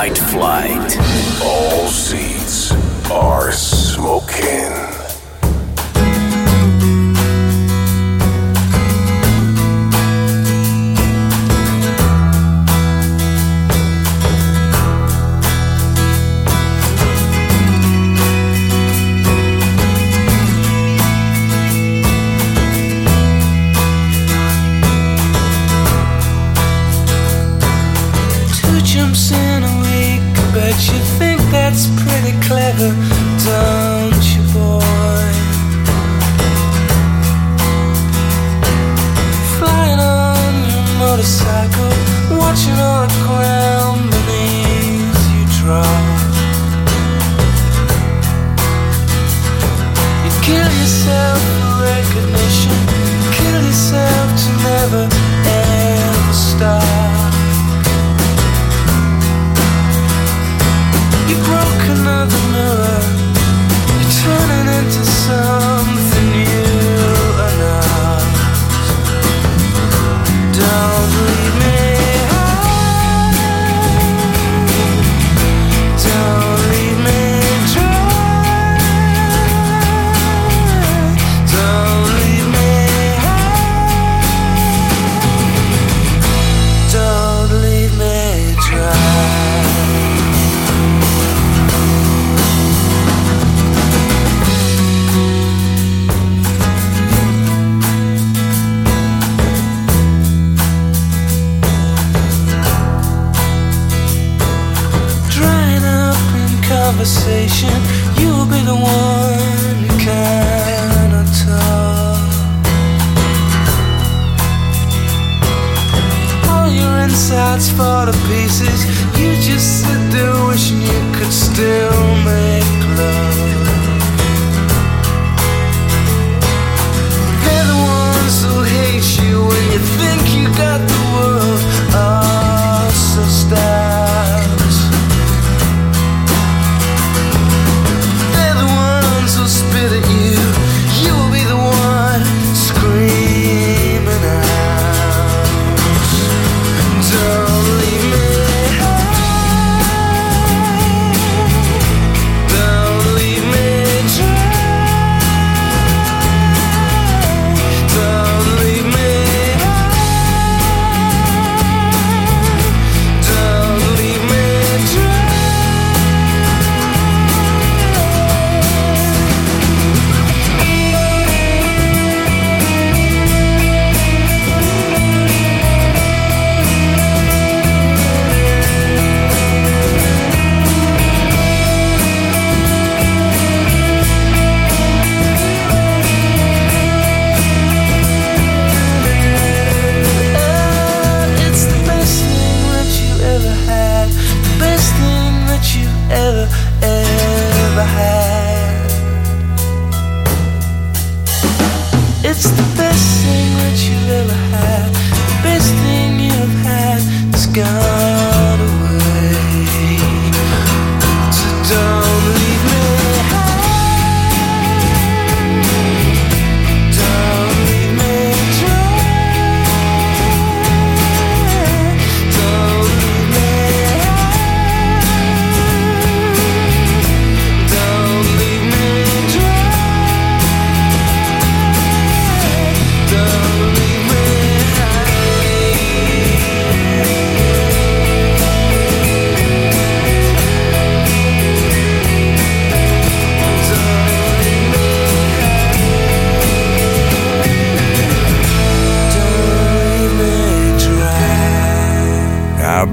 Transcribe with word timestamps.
Night 0.00 0.16
Flight. 0.16 0.96
All 1.44 1.86
seats 1.88 2.72
are 3.10 3.52
smoking. 3.52 4.89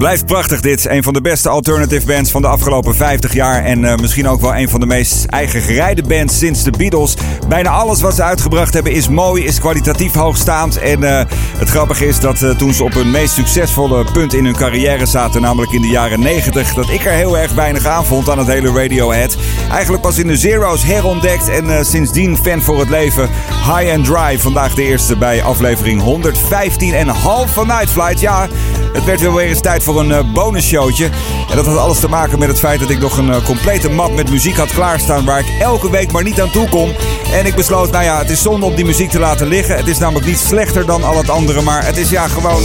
Blijft 0.08 0.26
prachtig 0.26 0.60
dit. 0.60 0.86
Een 0.88 1.02
van 1.02 1.12
de 1.12 1.20
beste 1.20 1.48
alternative 1.48 2.06
bands 2.06 2.30
van 2.30 2.42
de 2.42 2.48
afgelopen 2.48 2.94
50 2.94 3.32
jaar. 3.32 3.64
En 3.64 3.84
eh, 3.84 3.96
misschien 3.96 4.28
ook 4.28 4.40
wel 4.40 4.56
een 4.56 4.68
van 4.68 4.80
de 4.80 4.86
meest 4.86 5.24
eigen 5.24 5.60
gereide 5.60 6.02
bands 6.02 6.38
sinds 6.38 6.62
de 6.62 6.70
Beatles. 6.70 7.16
Bijna 7.48 7.70
alles 7.70 8.00
wat 8.00 8.14
ze 8.14 8.22
uitgebracht 8.22 8.74
hebben 8.74 8.92
is 8.92 9.08
mooi, 9.08 9.44
is 9.44 9.60
kwalitatief 9.60 10.12
hoogstaand. 10.12 10.78
En 10.78 11.04
eh, 11.04 11.24
het 11.58 11.68
grappige 11.68 12.06
is 12.06 12.20
dat 12.20 12.42
eh, 12.42 12.50
toen 12.50 12.74
ze 12.74 12.84
op 12.84 12.92
hun 12.92 13.10
meest 13.10 13.34
succesvolle 13.34 14.04
punt 14.12 14.34
in 14.34 14.44
hun 14.44 14.56
carrière 14.56 15.06
zaten, 15.06 15.40
namelijk 15.40 15.72
in 15.72 15.82
de 15.82 15.88
jaren 15.88 16.20
90, 16.20 16.74
dat 16.74 16.88
ik 16.88 17.04
er 17.04 17.12
heel 17.12 17.38
erg 17.38 17.52
weinig 17.52 17.86
aan 17.86 18.04
vond 18.04 18.30
aan 18.30 18.38
het 18.38 18.48
hele 18.48 18.72
Radiohead. 18.72 19.36
Eigenlijk 19.70 20.02
pas 20.02 20.18
in 20.18 20.26
de 20.26 20.36
Zero's 20.36 20.82
herontdekt 20.82 21.48
en 21.48 21.86
sindsdien 21.86 22.36
fan 22.36 22.62
voor 22.62 22.78
het 22.78 22.90
leven. 22.90 23.28
High 23.64 23.92
and 23.92 24.04
Dry, 24.04 24.38
vandaag 24.38 24.74
de 24.74 24.82
eerste 24.82 25.16
bij 25.16 25.42
aflevering 25.42 26.00
115 26.00 26.94
en 26.94 27.08
half 27.08 27.52
van 27.52 27.66
Night 27.66 27.90
Flight. 27.90 28.20
Ja, 28.20 28.48
het 28.92 29.04
werd 29.04 29.20
weer 29.20 29.38
eens 29.38 29.60
tijd 29.60 29.82
tijd 29.84 29.96
voor 29.98 30.16
een 30.16 30.26
uh, 30.26 30.32
bonusshowtje. 30.32 31.04
En 31.50 31.56
dat 31.56 31.66
had 31.66 31.76
alles 31.76 32.00
te 32.00 32.08
maken 32.08 32.38
met 32.38 32.48
het 32.48 32.58
feit 32.58 32.80
dat 32.80 32.90
ik 32.90 32.98
nog 32.98 33.16
een 33.16 33.42
complete 33.42 33.90
map 33.90 34.14
met 34.14 34.30
muziek 34.30 34.56
had 34.56 34.72
klaarstaan... 34.72 35.24
waar 35.24 35.38
ik 35.38 35.46
elke 35.60 35.90
week 35.90 36.12
maar 36.12 36.22
niet 36.22 36.40
aan 36.40 36.50
toe 36.50 36.68
kom. 36.68 36.92
En 37.32 37.46
ik 37.46 37.54
besloot, 37.54 37.90
nou 37.90 38.04
ja, 38.04 38.18
het 38.18 38.30
is 38.30 38.42
zonde 38.42 38.66
om 38.66 38.74
die 38.74 38.84
muziek 38.84 39.10
te 39.10 39.18
laten 39.18 39.46
liggen. 39.46 39.76
Het 39.76 39.86
is 39.86 39.98
namelijk 39.98 40.26
niet 40.26 40.38
slechter 40.38 40.86
dan 40.86 41.04
al 41.04 41.16
het 41.16 41.30
andere, 41.30 41.62
maar 41.62 41.84
het 41.84 41.96
is 41.96 42.10
ja 42.10 42.28
gewoon... 42.28 42.62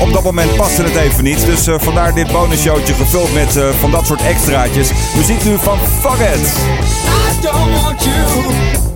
op 0.00 0.12
dat 0.12 0.22
moment 0.22 0.56
paste 0.56 0.82
het 0.82 0.96
even 0.96 1.24
niet. 1.24 1.46
Dus 1.46 1.68
vandaar 1.76 2.14
dit 2.14 2.32
bonusshowtje 2.32 2.94
gevuld 2.94 3.32
met 3.32 3.58
van 3.80 3.90
dat 3.90 4.06
soort 4.06 4.22
extraatjes. 4.22 4.90
Muziek 5.16 5.44
nu 5.44 5.56
van 5.58 5.78
Fuck 6.00 6.18
It. 6.34 6.40
I 6.40 7.42
don't 7.42 7.82
want 7.82 8.04
you, 8.04 8.14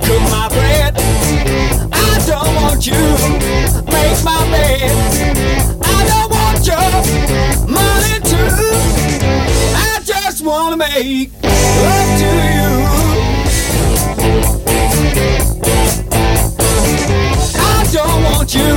my. 0.09 0.51
I 1.93 2.19
don't 2.27 2.63
want 2.63 2.85
you, 2.85 2.97
make 3.85 4.25
my 4.25 4.51
bed. 4.51 5.80
Your 6.71 6.93
money 7.69 8.17
too. 8.31 8.55
I 9.75 10.01
just 10.05 10.45
wanna 10.45 10.77
make 10.77 11.31
love 11.43 12.11
to 12.21 12.31
you. 12.57 12.71
I 17.59 17.79
don't 17.93 18.23
want 18.23 18.55
you, 18.55 18.71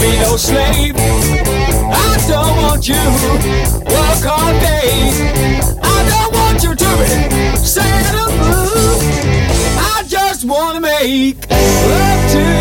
be 0.00 0.10
no 0.24 0.36
slave. 0.36 0.96
I 0.96 2.18
don't 2.26 2.56
want 2.62 2.88
you, 2.88 3.04
work 3.94 4.24
all 4.26 4.52
day. 4.58 4.90
I 5.82 5.98
don't 6.12 6.32
want 6.34 6.62
you 6.64 6.74
to 6.74 6.90
be 6.98 7.08
sad 7.64 8.14
or 8.22 8.30
blue. 8.42 8.98
I 9.78 10.02
just 10.08 10.44
wanna 10.44 10.80
make 10.80 11.36
love 11.48 12.30
to 12.32 12.40
you. 12.40 12.54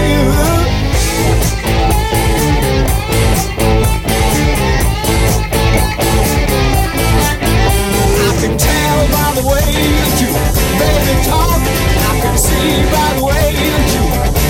Can 8.43 8.57
tell 8.57 8.99
by 9.07 9.29
the 9.39 9.47
way 9.47 9.63
that 9.63 10.19
you 10.19 10.27
baby 10.75 11.15
talk. 11.23 11.63
I 11.63 12.13
can 12.19 12.35
see 12.35 12.83
by 12.91 13.09
the 13.15 13.23
way 13.23 13.55
that 13.55 13.87
you 13.95 14.03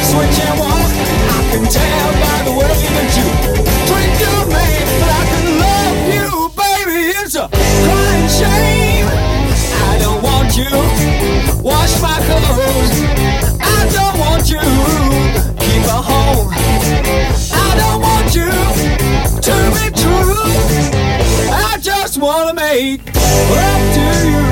switch 0.09 0.37
and 0.49 0.57
walk. 0.57 0.89
I 1.29 1.39
can 1.53 1.65
tell 1.69 2.09
by 2.17 2.37
the 2.41 2.53
way 2.57 2.73
that 2.73 3.09
you 3.13 3.27
drink 3.85 4.13
your 4.17 4.41
man, 4.49 4.81
but 4.97 5.09
I 5.13 5.23
can 5.29 5.45
love 5.61 5.99
you, 6.09 6.29
baby. 6.57 7.13
It's 7.21 7.35
a 7.37 7.45
crying 7.53 8.29
shame. 8.33 9.05
I 9.85 9.93
don't 10.01 10.23
want 10.25 10.57
you 10.57 10.73
wash 11.61 11.93
my 12.01 12.17
clothes. 12.25 12.97
I 13.61 13.79
don't 13.93 14.17
want 14.17 14.49
you 14.49 14.65
keep 15.61 15.85
a 15.85 16.01
home. 16.01 16.49
I 16.49 17.69
don't 17.77 18.01
want 18.01 18.33
you 18.33 18.49
to 18.49 19.53
be 19.77 19.85
true. 20.01 20.43
Just 22.13 22.21
wanna 22.21 22.53
make 22.53 23.01
love 23.15 23.93
to 23.95 24.27
you. 24.29 24.43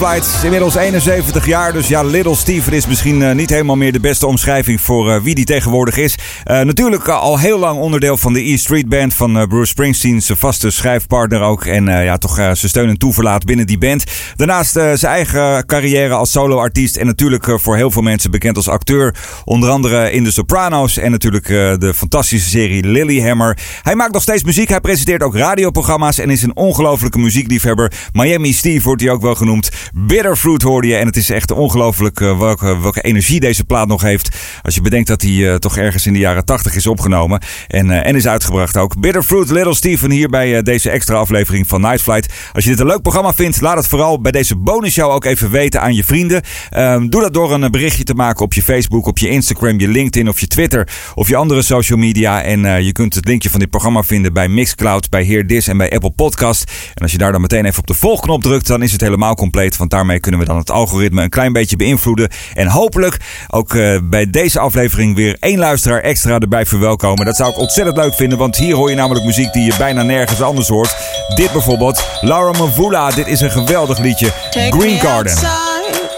Inmiddels 0.00 0.74
71 0.74 1.46
jaar, 1.46 1.72
dus 1.72 1.88
ja, 1.88 2.02
Little 2.02 2.34
Steven 2.34 2.72
is 2.72 2.86
misschien 2.86 3.22
eh, 3.22 3.34
niet 3.34 3.50
helemaal 3.50 3.76
meer 3.76 3.92
de 3.92 4.00
beste 4.00 4.26
omschrijving 4.26 4.80
voor 4.80 5.10
eh, 5.10 5.20
wie 5.22 5.34
die 5.34 5.44
tegenwoordig 5.44 5.96
is. 5.96 6.18
Eh, 6.44 6.60
natuurlijk 6.60 7.08
al 7.08 7.38
heel 7.38 7.58
lang 7.58 7.78
onderdeel 7.80 8.16
van 8.16 8.32
de 8.32 8.50
E 8.50 8.56
Street 8.56 8.88
Band 8.88 9.14
van 9.14 9.46
Bruce 9.48 9.66
Springsteen, 9.66 10.22
zijn 10.22 10.38
vaste 10.38 10.70
schrijfpartner 10.70 11.40
ook. 11.40 11.64
En 11.64 11.84
ja, 11.84 12.16
toch 12.18 12.34
zijn 12.34 12.56
steun 12.56 12.88
en 12.88 12.98
toeverlaat 12.98 13.44
binnen 13.44 13.66
die 13.66 13.78
band. 13.78 14.04
Daarnaast 14.36 14.72
zijn 14.72 15.12
eigen 15.12 15.66
carrière 15.66 16.14
als 16.14 16.30
soloartiest 16.30 16.96
en 16.96 17.06
natuurlijk 17.06 17.46
voor 17.54 17.76
heel 17.76 17.90
veel 17.90 18.02
mensen 18.02 18.30
bekend 18.30 18.56
als 18.56 18.68
acteur. 18.68 19.14
Onder 19.44 19.70
andere 19.70 20.12
in 20.12 20.24
The 20.24 20.32
Sopranos 20.32 20.98
en 20.98 21.10
natuurlijk 21.10 21.46
de 21.80 21.92
fantastische 21.94 22.48
serie 22.48 22.86
Lilyhammer. 22.86 23.58
Hij 23.82 23.94
maakt 23.94 24.12
nog 24.12 24.22
steeds 24.22 24.44
muziek, 24.44 24.68
hij 24.68 24.80
presenteert 24.80 25.22
ook 25.22 25.36
radioprogramma's 25.36 26.18
en 26.18 26.30
is 26.30 26.42
een 26.42 26.56
ongelofelijke 26.56 27.18
muziekliefhebber. 27.18 27.92
Miami 28.12 28.52
Steve 28.52 28.84
wordt 28.84 29.02
hij 29.02 29.10
ook 29.10 29.22
wel 29.22 29.34
genoemd. 29.34 29.70
Bitterfruit 29.94 30.62
hoorde 30.62 30.88
je 30.88 30.96
en 30.96 31.06
het 31.06 31.16
is 31.16 31.30
echt 31.30 31.50
ongelooflijk 31.50 32.20
eh, 32.20 32.38
welke, 32.38 32.80
welke 32.80 33.00
energie 33.00 33.40
deze 33.40 33.64
plaat 33.64 33.88
nog 33.88 34.02
heeft. 34.02 34.36
Als 34.62 34.74
je 34.74 34.80
bedenkt 34.80 35.08
dat 35.08 35.22
hij 35.22 35.50
eh, 35.50 35.54
toch 35.54 35.76
ergens 35.76 36.06
in 36.06 36.12
de 36.12 36.18
jaren 36.18 36.44
80 36.44 36.74
is 36.74 36.86
opgenomen 36.86 37.42
en, 37.68 37.90
eh, 37.90 38.06
en 38.06 38.16
is 38.16 38.26
uitgebracht 38.26 38.76
ook. 38.76 39.00
Bitterfruit, 39.00 39.50
Little 39.50 39.74
Steven 39.74 40.10
hier 40.10 40.28
bij 40.28 40.62
deze 40.62 40.90
extra 40.90 41.16
aflevering 41.16 41.68
van 41.68 41.80
Night 41.80 42.02
Flight. 42.02 42.32
Als 42.52 42.64
je 42.64 42.70
dit 42.70 42.80
een 42.80 42.86
leuk 42.86 43.02
programma 43.02 43.34
vindt, 43.34 43.60
laat 43.60 43.76
het 43.76 43.86
vooral 43.86 44.20
bij 44.20 44.32
deze 44.32 44.56
bonusshow 44.56 45.10
ook 45.10 45.24
even 45.24 45.50
weten 45.50 45.80
aan 45.80 45.94
je 45.94 46.04
vrienden. 46.04 46.42
Ehm, 46.70 47.08
doe 47.08 47.20
dat 47.20 47.34
door 47.34 47.52
een 47.52 47.70
berichtje 47.70 48.04
te 48.04 48.14
maken 48.14 48.44
op 48.44 48.52
je 48.52 48.62
Facebook, 48.62 49.06
op 49.06 49.18
je 49.18 49.28
Instagram, 49.28 49.80
je 49.80 49.88
LinkedIn 49.88 50.28
of 50.28 50.40
je 50.40 50.46
Twitter 50.46 50.88
of 51.14 51.28
je 51.28 51.36
andere 51.36 51.62
social 51.62 51.98
media. 51.98 52.42
En 52.42 52.84
je 52.84 52.92
kunt 52.92 53.14
het 53.14 53.26
linkje 53.26 53.50
van 53.50 53.60
dit 53.60 53.70
programma 53.70 54.02
vinden 54.02 54.32
bij 54.32 54.48
Mixcloud, 54.48 55.08
bij 55.08 55.22
Heer 55.22 55.46
Dis 55.46 55.68
en 55.68 55.76
bij 55.76 55.90
Apple 55.92 56.10
Podcast. 56.10 56.70
En 56.94 57.02
als 57.02 57.12
je 57.12 57.18
daar 57.18 57.32
dan 57.32 57.40
meteen 57.40 57.64
even 57.64 57.80
op 57.80 57.86
de 57.86 57.94
volgknop 57.94 58.42
drukt, 58.42 58.66
dan 58.66 58.82
is 58.82 58.92
het 58.92 59.00
helemaal 59.00 59.34
compleet. 59.34 59.76
Want 59.80 59.90
daarmee 59.90 60.20
kunnen 60.20 60.40
we 60.40 60.46
dan 60.46 60.56
het 60.56 60.70
algoritme 60.70 61.22
een 61.22 61.28
klein 61.28 61.52
beetje 61.52 61.76
beïnvloeden. 61.76 62.28
En 62.54 62.66
hopelijk 62.66 63.16
ook 63.48 63.74
eh, 63.74 63.98
bij 64.02 64.30
deze 64.30 64.58
aflevering 64.58 65.16
weer 65.16 65.36
één 65.40 65.58
luisteraar 65.58 66.00
extra 66.00 66.38
erbij 66.38 66.66
verwelkomen. 66.66 67.24
Dat 67.24 67.36
zou 67.36 67.50
ik 67.50 67.58
ontzettend 67.58 67.96
leuk 67.96 68.14
vinden, 68.14 68.38
want 68.38 68.56
hier 68.56 68.74
hoor 68.74 68.90
je 68.90 68.96
namelijk 68.96 69.24
muziek 69.24 69.52
die 69.52 69.64
je 69.64 69.74
bijna 69.78 70.02
nergens 70.02 70.42
anders 70.42 70.68
hoort. 70.68 70.96
Dit 71.34 71.52
bijvoorbeeld, 71.52 72.04
Laura 72.20 72.64
Mvula. 72.64 73.10
Dit 73.10 73.26
is 73.26 73.40
een 73.40 73.50
geweldig 73.50 73.98
liedje. 73.98 74.32
Green 74.50 74.98
Garden. 75.00 75.32
outside, 75.32 76.08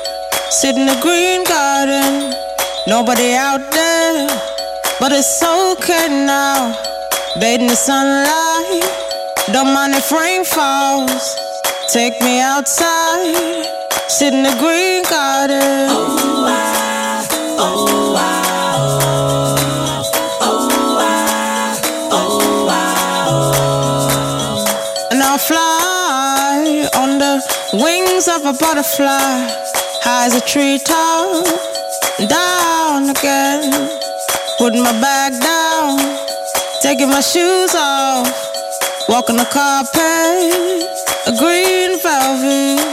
sit 0.50 0.76
in 0.76 0.86
the 0.86 0.98
green 1.00 1.46
garden. 1.46 2.34
Nobody 2.86 3.34
out 3.34 3.70
there, 3.70 4.26
but 4.98 5.12
it's 5.12 5.42
okay 5.42 6.08
now. 6.08 6.74
Bathe 7.40 7.60
in 7.60 7.68
the 7.68 7.76
sunlight, 7.76 8.82
don't 9.52 9.72
mind 9.72 9.94
if 9.94 10.10
rain 10.10 10.44
falls. 10.44 11.36
Take 11.92 12.18
me 12.22 12.40
outside, 12.40 13.66
sit 14.08 14.32
in 14.32 14.42
the 14.42 14.56
green 14.58 15.02
garden. 15.02 15.90
Oh, 15.90 16.46
I, 16.48 17.26
oh, 17.58 17.92
I'll 25.32 25.38
fly 25.38 26.88
on 26.94 27.18
the 27.18 27.42
wings 27.72 28.28
of 28.28 28.44
a 28.44 28.52
butterfly, 28.52 29.48
high 30.04 30.26
as 30.26 30.34
a 30.34 30.40
treetop, 30.40 31.46
down 32.28 33.08
again. 33.08 33.70
Put 34.58 34.74
my 34.74 34.92
bag 35.00 35.32
down, 35.40 35.98
taking 36.82 37.08
my 37.08 37.20
shoes 37.20 37.74
off, 37.74 38.28
walking 39.08 39.36
the 39.36 39.46
carpet, 39.46 40.88
a 41.26 41.32
vu. 42.34 42.91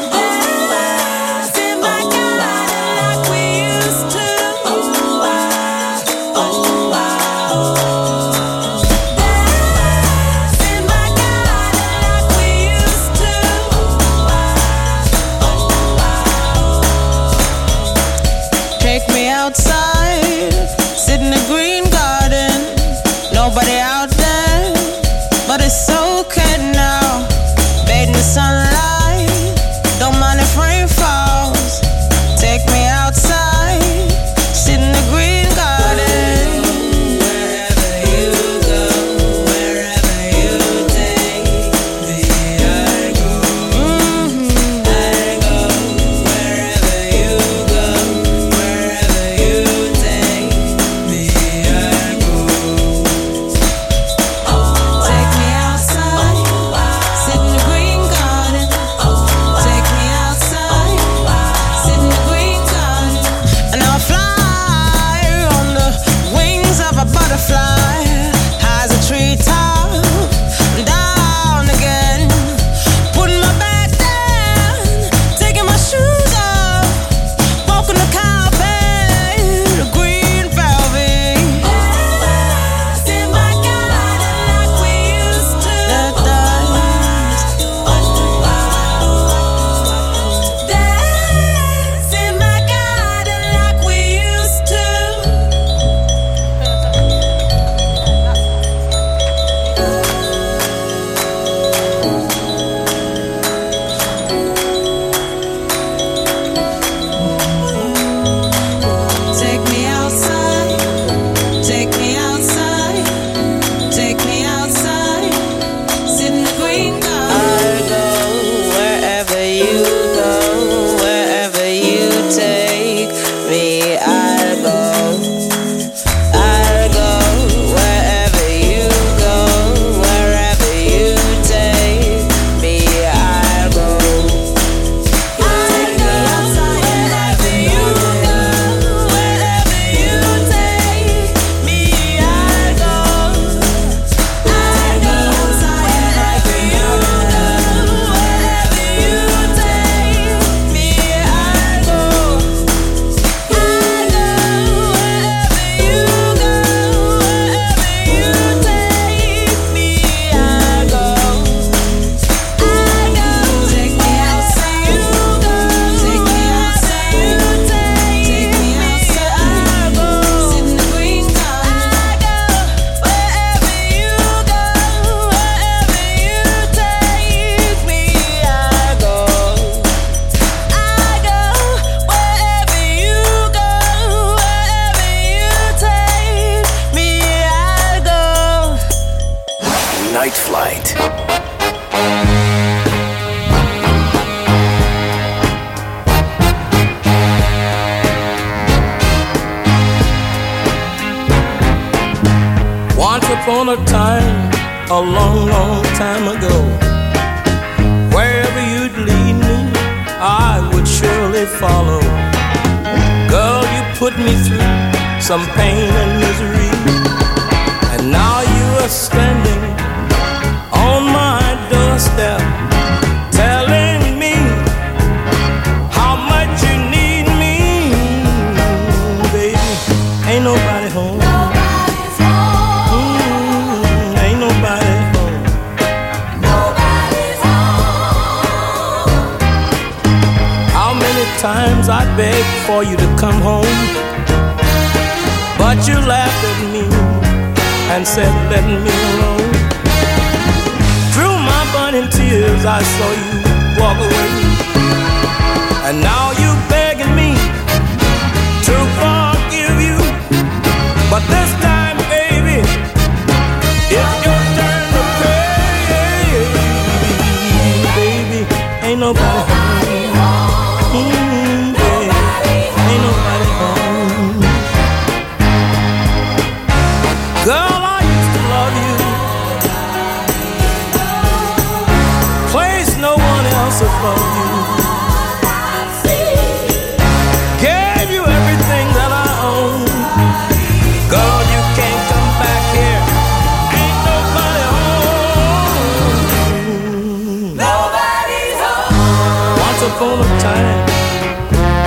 Upon 299.95 300.21
a 300.21 300.29
time, 300.39 300.79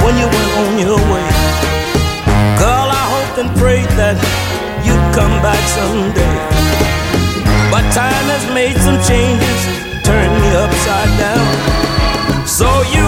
when 0.03 0.15
you 0.19 0.27
went 0.27 0.53
on 0.63 0.71
your 0.79 1.01
way, 1.13 1.29
girl, 2.59 2.89
I 2.91 3.03
hoped 3.15 3.37
and 3.43 3.51
prayed 3.59 3.91
that 4.01 4.19
you'd 4.83 5.07
come 5.15 5.35
back 5.39 5.63
someday. 5.79 6.37
But 7.71 7.85
time 7.95 8.27
has 8.35 8.45
made 8.51 8.77
some 8.83 8.99
changes, 9.07 9.61
turned 10.03 10.35
me 10.43 10.51
upside 10.65 11.13
down. 11.19 11.47
So 12.47 12.67
you 12.91 13.02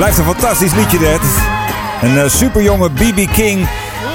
blijft 0.00 0.18
een 0.18 0.24
fantastisch 0.24 0.74
liedje 0.74 0.98
dit. 0.98 1.20
Een 2.02 2.18
eh, 2.18 2.28
superjonge 2.28 2.90
BB 2.90 3.26
King. 3.32 3.68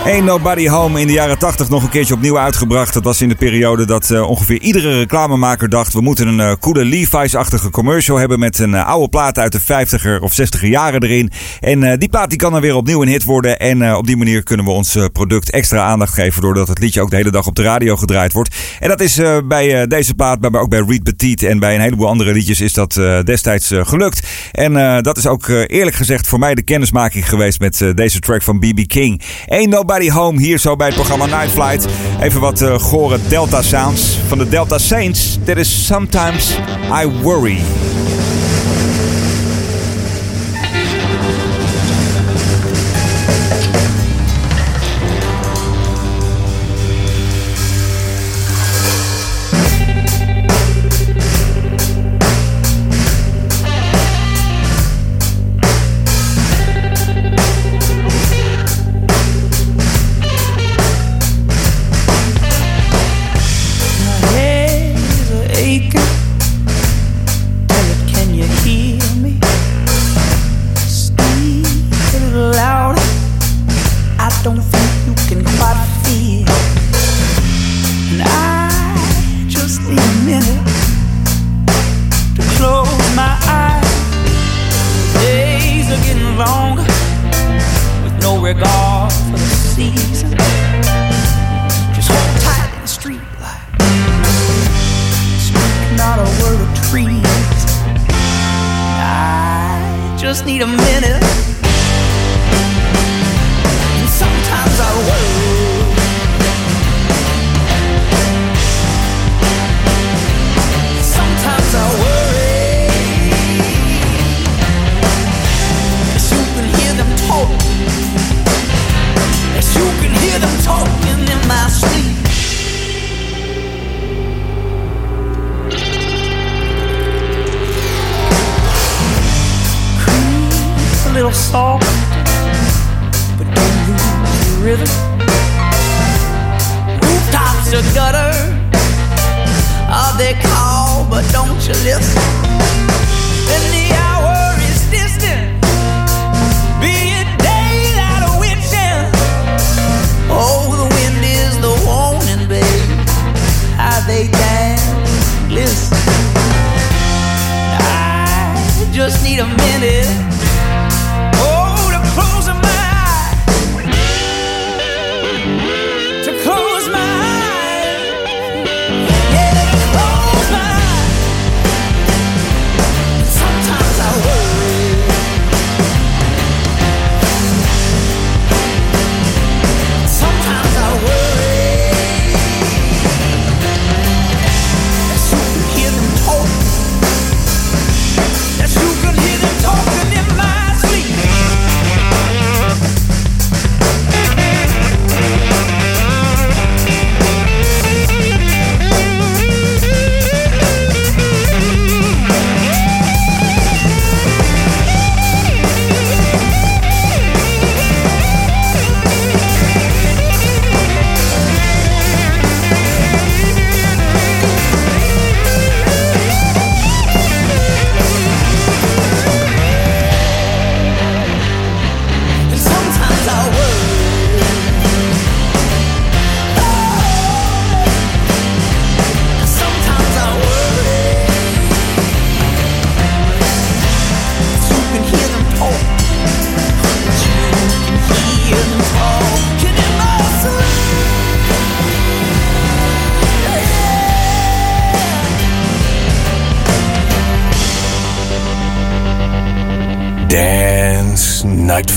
Ain't 0.06 0.26
Nobody 0.26 0.68
Home 0.68 1.02
in 1.02 1.08
de 1.08 1.13
jaren 1.13 1.38
80 1.38 1.70
nog 1.70 1.84
een 1.84 1.89
keertje 1.89 2.13
opnieuw 2.13 2.39
uitgebracht. 2.39 2.94
Dat 2.94 3.04
was 3.04 3.22
in 3.22 3.30
de 3.30 3.36
periode 3.36 3.86
dat 3.86 4.12
eh, 4.12 4.30
ongeveer 4.30 4.62
iedere 4.62 4.98
reclamemaker 4.98 5.70
dacht... 5.70 5.94
we 5.94 6.02
moeten 6.02 6.28
een 6.28 6.39
eh, 6.39 6.52
coole 6.60 6.86
Levi's-achtige 6.86 7.70
commercial 7.70 8.18
hebben... 8.18 8.39
met 8.39 8.60
een 8.60 8.76
eh, 8.76 8.88
oude 8.88 9.10
plaat 9.10 9.38
uit 9.38 9.52
de 9.52 9.62
50er 9.62 10.24
of 10.24 10.39
60er 10.41 10.68
jaren 10.68 11.04
erin. 11.04 11.32
En 11.60 12.00
die 12.00 12.10
plaat 12.10 12.30
die 12.30 12.38
kan 12.38 12.52
dan 12.52 12.62
weer 12.62 12.76
opnieuw 12.76 13.02
een 13.02 13.08
hit 13.08 13.24
worden. 13.24 13.60
En 13.60 13.96
op 13.96 14.08
die 14.08 14.18
manier 14.18 14.44
kunnen 14.44 14.65
we 14.65 14.72
ons 14.72 14.98
product 15.12 15.52
extra 15.52 15.84
aandacht 15.84 16.13
geven... 16.13 16.41
doordat 16.41 16.68
het 16.68 16.80
liedje 16.80 17.02
ook 17.02 17.10
de 17.10 17.15
hele 17.15 17.32
dag 17.32 17.48
op 17.48 17.56
de 17.56 17.63
radio 17.63 17.96
gedraaid 17.96 18.34
wordt. 18.34 18.56
En 18.80 18.89
dat 18.89 19.02
is 19.02 19.22
bij 19.48 19.88
deze 19.88 20.13
plaat, 20.13 20.41
maar 20.41 20.62
ook 20.62 20.70
bij 20.70 20.84
Reed 20.88 21.04
Petit... 21.04 21.44
en 21.44 21.60
bij 21.60 21.76
een 21.76 21.82
heleboel 21.82 22.08
andere 22.08 22.34
liedjes 22.34 22.62
is 22.62 22.74
dat 22.74 22.94
destijds 23.24 23.72
gelukt. 23.76 24.28
En 24.52 25.04
dat 25.04 25.18
is 25.18 25.28
ook 25.28 25.48
eerlijk 25.48 25.96
gezegd 25.96 26.28
voor 26.28 26.39
mij 26.39 26.56
de 26.56 26.63
kennismaking 26.63 27.30
geweest... 27.30 27.60
met 27.60 27.91
deze 27.96 28.20
track 28.20 28.41
van 28.41 28.60
BB 28.60 28.86
King. 28.88 29.22
Ain't 29.48 29.70
Nobody 29.70 29.94
Home, 30.03 30.39
hier 30.39 30.60
zo 30.60 30.75
bij 30.75 30.88
het 30.88 30.95
programma 30.95 31.25
Night 31.25 31.51
Flight. 31.51 31.88
Even 32.21 32.41
wat 32.41 32.62
eh, 32.62 32.79
gore 32.79 33.19
Delta 33.27 33.62
sounds 33.62 34.17
van 34.27 34.38
de 34.38 34.49
Delta 34.49 34.77
Saints. 34.77 35.38
That 35.43 35.58
is 35.58 35.86
Sometimes 35.86 36.58
I 37.03 37.08
Worry. 37.21 37.58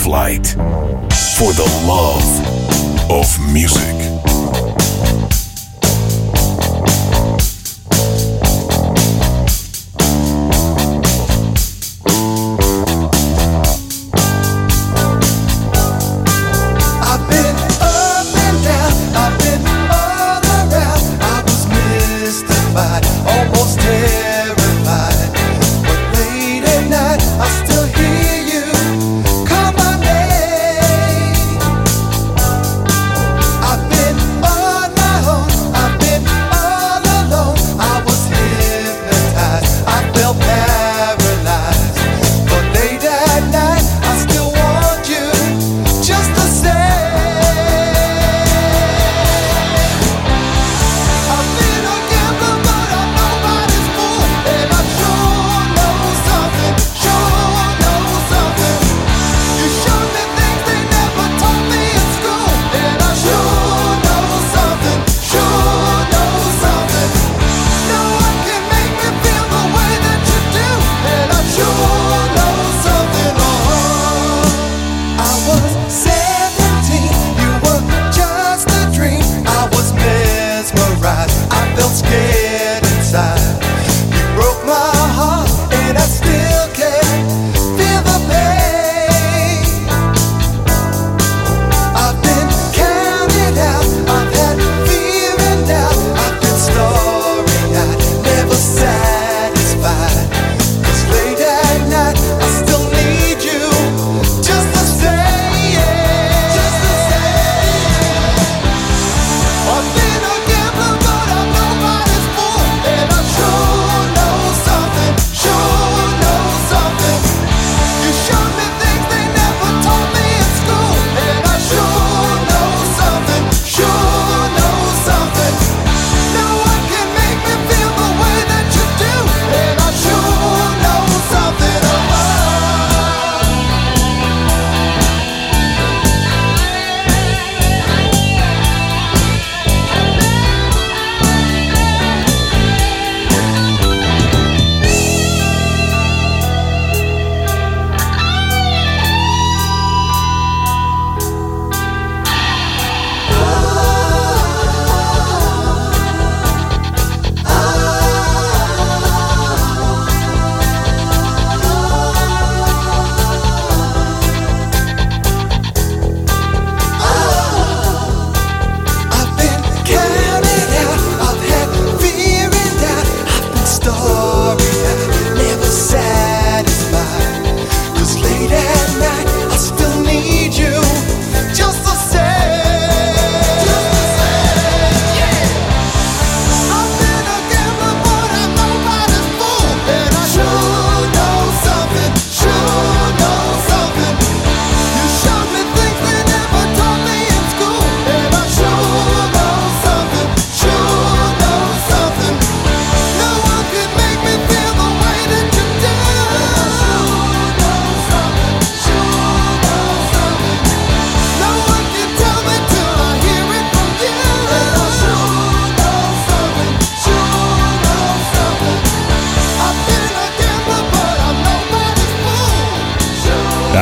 Night 0.08 0.37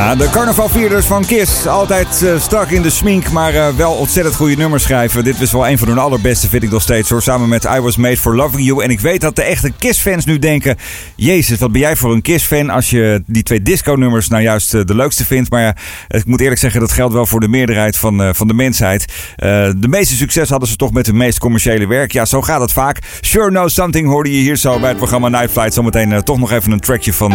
De 0.07 0.31
carnavalvierders 0.31 1.07
van 1.07 1.25
Kiss. 1.25 1.67
Altijd 1.67 2.21
uh, 2.23 2.41
strak 2.41 2.71
in 2.71 2.83
de 2.83 2.91
smink, 2.91 3.31
maar 3.31 3.55
uh, 3.55 3.69
wel 3.69 3.93
ontzettend 3.93 4.37
goede 4.37 4.57
nummers 4.57 4.83
schrijven. 4.83 5.25
Dit 5.25 5.39
was 5.39 5.53
wel 5.53 5.69
een 5.69 5.79
van 5.79 5.89
hun 5.89 5.99
allerbeste, 5.99 6.49
vind 6.49 6.63
ik 6.63 6.71
nog 6.71 6.83
steeds 6.83 7.11
hoor. 7.11 7.23
Samen 7.23 7.49
met 7.49 7.65
I 7.65 7.81
Was 7.81 7.97
Made 7.97 8.17
For 8.17 8.37
Loving 8.37 8.67
You. 8.67 8.83
En 8.83 8.91
ik 8.91 9.01
weet 9.01 9.21
dat 9.21 9.37
de 9.37 9.43
echte 9.43 9.73
Kiss-fans 9.79 10.25
nu 10.25 10.39
denken... 10.39 10.77
Jezus, 11.17 11.59
wat 11.59 11.73
ben 11.73 11.81
jij 11.81 11.97
voor 11.97 12.13
een 12.13 12.23
Kiss-fan 12.23 12.71
als 12.71 12.91
je 12.91 13.23
die 13.27 13.43
twee 13.43 13.63
disco-nummers 13.63 14.29
nou 14.29 14.43
juist 14.43 14.75
uh, 14.75 14.85
de 14.85 14.95
leukste 14.95 15.25
vindt. 15.25 15.51
Maar 15.51 15.77
ik 16.09 16.27
moet 16.27 16.41
eerlijk 16.41 16.61
zeggen, 16.61 16.81
dat 16.81 16.93
geldt 16.93 17.15
wel 17.15 17.27
voor 17.27 17.41
de 17.41 17.49
meerderheid 17.49 17.97
van, 17.97 18.35
van 18.35 18.49
de 18.49 18.55
mensheid. 18.55 19.05
de 19.37 19.89
meeste 19.89 20.15
succes 20.15 20.49
hadden 20.49 20.69
ze 20.69 20.77
toch 20.77 20.93
met 20.93 21.07
hun 21.07 21.17
meest 21.17 21.39
commerciële 21.39 21.87
werk. 21.87 22.13
Ja, 22.13 22.25
zo 22.25 22.43
gaat 22.43 22.61
het 22.61 22.73
vaak. 22.73 22.99
Sure 23.21 23.49
Know 23.49 23.69
Something 23.69 24.09
hoorde 24.09 24.33
je 24.33 24.41
hier 24.41 24.57
zo 24.57 24.79
bij 24.79 24.89
het 24.89 24.99
programma 24.99 25.29
Night 25.29 25.51
Flight. 25.51 25.75
Zometeen 25.75 26.23
toch 26.25 26.39
nog 26.39 26.53
even 26.53 26.73
een 26.73 26.81
trackje 26.81 27.13
van 27.13 27.31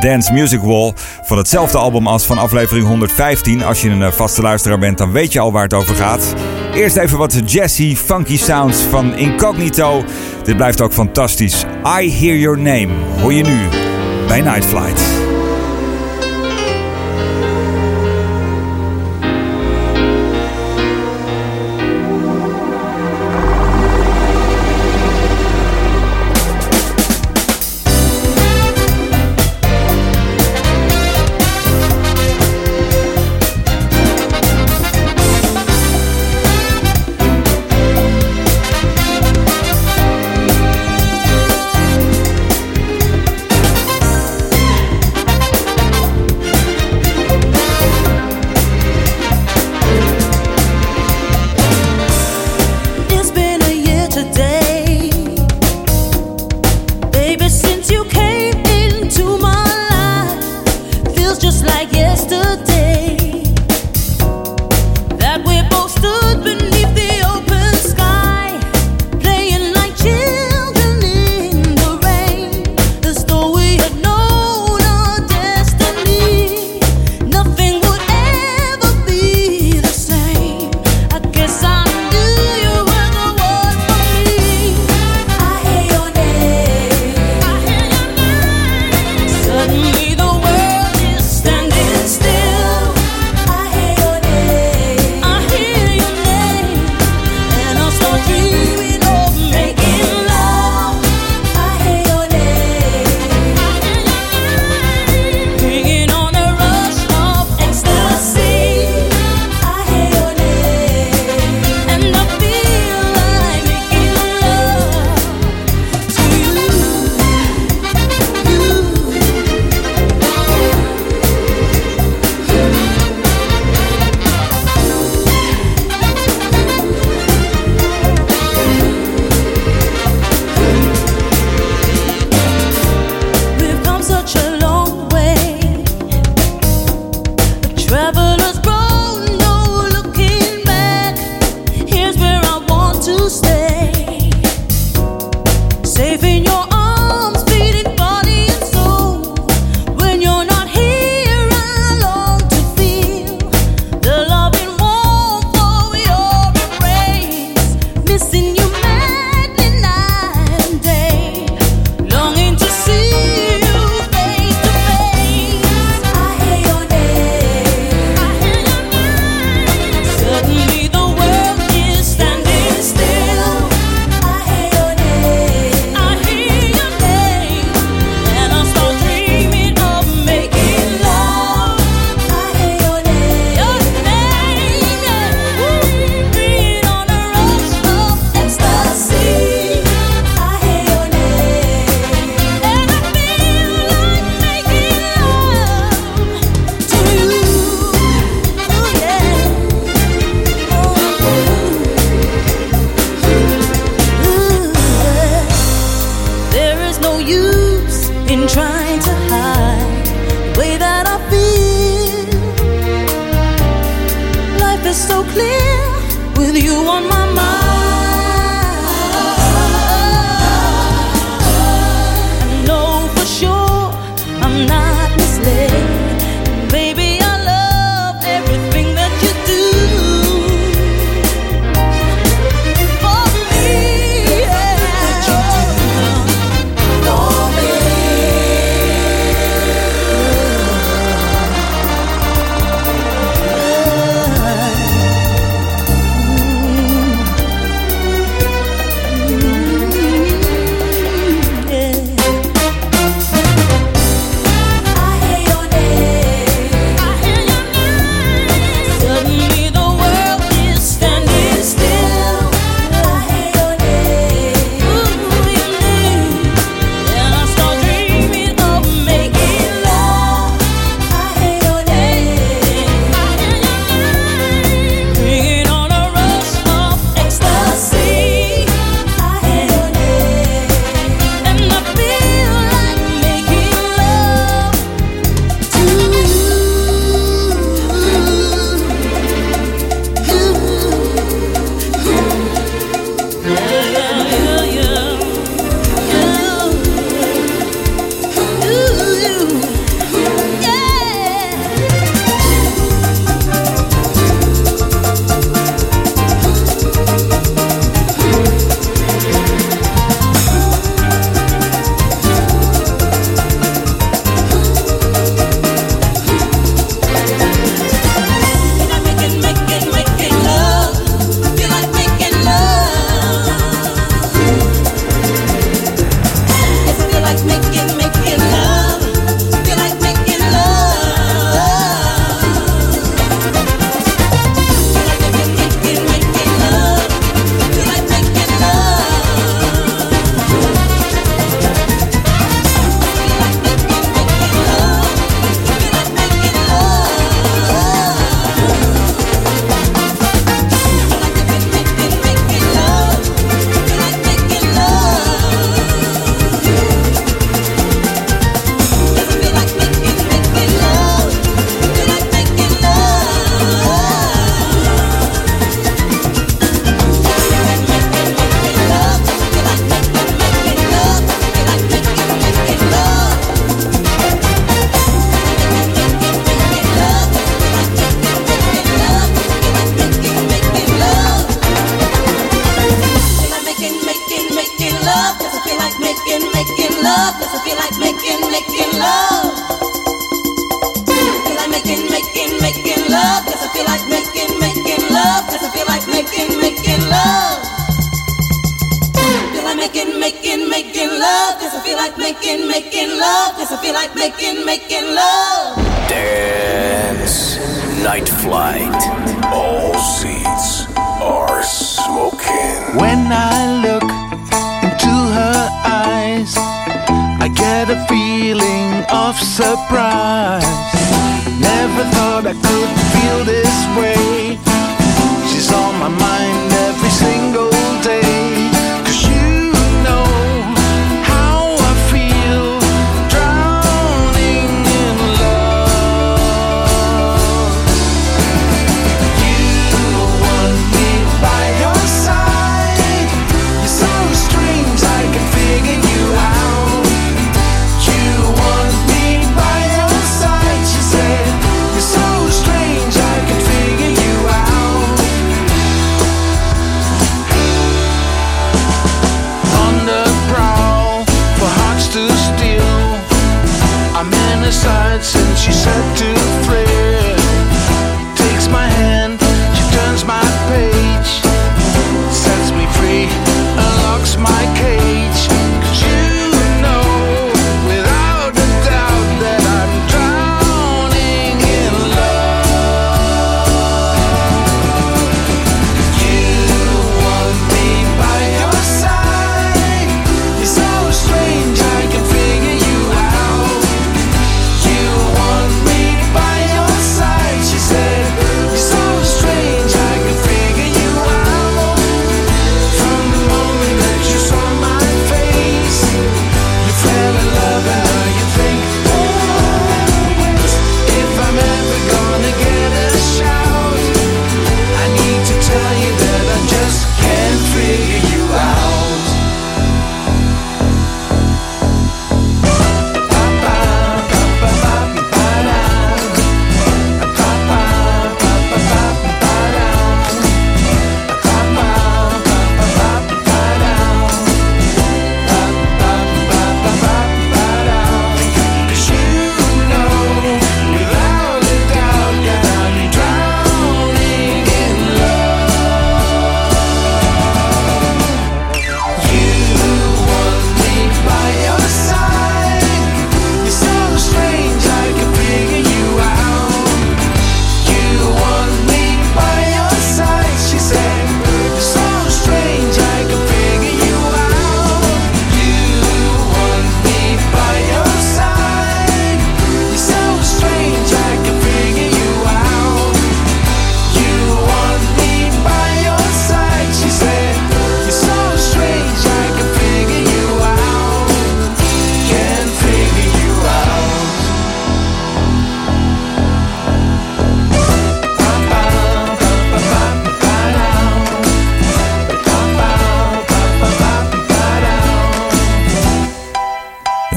Dance 0.00 0.32
Music 0.32 0.60
Wall. 0.60 0.92
Van 1.22 1.38
hetzelfde 1.38 1.80
album 1.82 2.06
als 2.06 2.26
van 2.26 2.38
aflevering 2.38 2.86
115. 2.86 3.64
Als 3.64 3.82
je 3.82 3.88
een 3.88 4.02
eh, 4.02 4.12
vaste 4.12 4.42
luisteraar 4.42 4.78
bent, 4.78 4.98
dan 4.98 5.12
weet 5.12 5.32
je 5.32 5.40
al 5.40 5.52
waar 5.52 5.62
het 5.62 5.74
over 5.74 5.94
gaat. 5.94 6.34
Eerst 6.74 6.96
even 6.96 7.18
wat 7.18 7.40
jazzy, 7.44 7.96
funky 7.96 8.36
sounds 8.36 8.78
van 8.78 9.16
Incognito. 9.16 10.04
Dit 10.44 10.56
blijft 10.56 10.80
ook 10.80 10.92
fantastisch. 10.92 11.64
I 12.00 12.12
Hear 12.12 12.36
Your 12.36 12.58
Name 12.58 12.88
hoor 13.20 13.32
je 13.32 13.42
nu 13.42 13.68
bij 14.26 14.40
Night 14.40 14.64
Flight. 14.64 15.31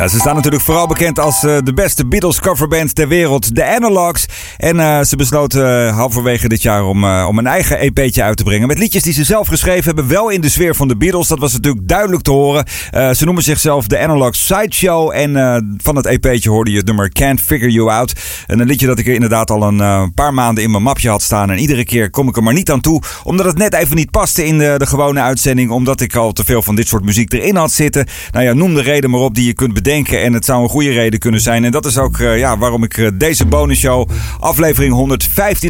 Ze 0.09 0.19
staan 0.19 0.35
natuurlijk 0.35 0.63
vooral 0.63 0.87
bekend 0.87 1.19
als 1.19 1.43
eh, 1.43 1.57
de 1.63 1.73
beste 1.73 2.07
Beatles 2.07 2.39
coverband 2.39 2.95
ter 2.95 3.07
wereld, 3.07 3.55
de 3.55 3.65
Analogs. 3.65 4.25
En 4.57 4.79
eh, 4.79 5.01
ze 5.01 5.15
besloten 5.15 5.87
eh, 5.87 5.95
halverwege 5.95 6.47
dit 6.47 6.61
jaar 6.61 6.85
om, 6.85 7.05
om 7.05 7.37
een 7.37 7.47
eigen 7.47 7.79
EP'tje 7.79 8.23
uit 8.23 8.37
te 8.37 8.43
brengen. 8.43 8.67
Met 8.67 8.77
liedjes 8.77 9.03
die 9.03 9.13
ze 9.13 9.23
zelf 9.23 9.47
geschreven 9.47 9.85
hebben, 9.85 10.07
wel 10.07 10.29
in 10.29 10.41
de 10.41 10.49
sfeer 10.49 10.75
van 10.75 10.87
de 10.87 10.97
Beatles. 10.97 11.27
Dat 11.27 11.39
was 11.39 11.53
natuurlijk 11.53 11.87
duidelijk 11.87 12.23
te 12.23 12.31
horen. 12.31 12.65
Ze 12.91 13.25
noemen 13.25 13.43
zichzelf 13.43 13.87
de 13.87 13.99
Analogs 13.99 14.45
Sideshow. 14.45 15.11
En 15.13 15.77
van 15.81 15.95
het 15.95 16.05
EP'tje 16.05 16.49
hoorde 16.49 16.71
je 16.71 16.77
het 16.77 16.85
nummer 16.85 17.09
Can't 17.09 17.41
Figure 17.41 17.71
You 17.71 17.89
Out. 17.89 18.13
En 18.47 18.59
een 18.59 18.67
liedje 18.67 18.87
dat 18.87 18.99
ik 18.99 19.07
er 19.07 19.13
inderdaad 19.13 19.51
al 19.51 19.63
een 19.63 20.13
paar 20.13 20.33
maanden 20.33 20.63
in 20.63 20.71
mijn 20.71 20.83
mapje 20.83 21.09
had 21.09 21.21
staan. 21.21 21.51
En 21.51 21.57
iedere 21.57 21.85
keer 21.85 22.09
kom 22.09 22.27
ik 22.27 22.35
er 22.35 22.43
maar 22.43 22.53
niet 22.53 22.71
aan 22.71 22.81
toe. 22.81 23.01
Omdat 23.23 23.45
het 23.45 23.57
net 23.57 23.73
even 23.73 23.95
niet 23.95 24.11
paste 24.11 24.45
in 24.45 24.57
de, 24.57 24.75
de 24.77 24.85
gewone 24.85 25.19
uitzending. 25.19 25.71
Omdat 25.71 26.01
ik 26.01 26.15
al 26.15 26.31
te 26.31 26.43
veel 26.43 26.61
van 26.61 26.75
dit 26.75 26.87
soort 26.87 27.03
muziek 27.03 27.33
erin 27.33 27.55
had 27.55 27.71
zitten. 27.71 28.07
Nou 28.31 28.45
ja, 28.45 28.53
noem 28.53 28.73
de 28.73 28.81
reden 28.81 29.09
maar 29.09 29.19
op 29.19 29.35
die 29.35 29.45
je 29.45 29.53
kunt 29.53 29.73
bedenken. 29.73 29.94
En 29.95 30.33
het 30.33 30.45
zou 30.45 30.63
een 30.63 30.69
goede 30.69 30.91
reden 30.91 31.19
kunnen 31.19 31.41
zijn. 31.41 31.65
En 31.65 31.71
dat 31.71 31.85
is 31.85 31.97
ook 31.97 32.19
eh, 32.19 32.37
ja, 32.37 32.57
waarom 32.57 32.83
ik 32.83 32.97
eh, 32.97 33.07
deze 33.13 33.45
bonusshow, 33.45 34.09
aflevering 34.39 35.19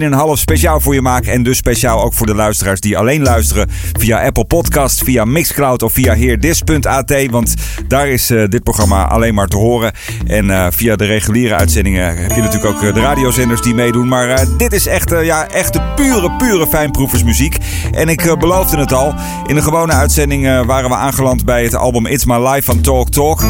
115,5, 0.10 0.32
speciaal 0.34 0.80
voor 0.80 0.94
je 0.94 1.02
maak. 1.02 1.26
En 1.26 1.44
dus 1.44 1.58
speciaal 1.58 2.04
ook 2.04 2.14
voor 2.14 2.26
de 2.26 2.36
luisteraars 2.36 2.80
die 2.80 2.98
alleen 2.98 3.22
luisteren 3.22 3.70
via 4.00 4.26
Apple 4.26 4.46
Podcast, 4.46 5.04
via 5.04 5.26
Mixcloud 5.26 5.84
of 5.84 5.94
via 5.94 6.14
heerdis.at. 6.14 7.14
Want 7.30 7.54
daar 7.88 8.08
is 8.08 8.30
eh, 8.30 8.48
dit 8.48 8.64
programma 8.64 9.08
alleen 9.08 9.34
maar 9.34 9.48
te 9.48 9.58
horen. 9.58 9.92
En 10.28 10.74
via 10.74 10.96
de 10.96 11.06
reguliere 11.06 11.56
uitzendingen 11.56 12.18
heb 12.18 12.32
je 12.32 12.42
natuurlijk 12.42 12.76
ook 12.76 12.94
de 12.94 13.02
radiozenders 13.02 13.62
die 13.62 13.74
meedoen. 13.74 14.08
Maar 14.08 14.46
dit 14.58 14.74
is 14.74 14.88
echt, 14.88 15.10
ja, 15.10 15.48
echt 15.48 15.74
de 15.74 15.82
pure, 15.96 16.32
pure 16.32 16.68
fijnproeversmuziek. 16.68 17.58
En 17.92 18.10
ik 18.10 18.36
beloofde 18.40 18.78
het 18.78 18.94
al. 18.94 19.14
In 19.46 19.56
de 19.56 19.62
gewone 19.62 19.92
uitzending 19.92 20.66
waren 20.66 20.90
we 20.90 20.96
aangeland 20.96 21.46
bij 21.46 21.64
het 21.64 21.76
album 21.76 22.06
It's 22.06 22.26
My 22.26 22.48
Life 22.48 22.64
van 22.64 22.82
Talk 22.82 23.10
Talk. 23.10 23.44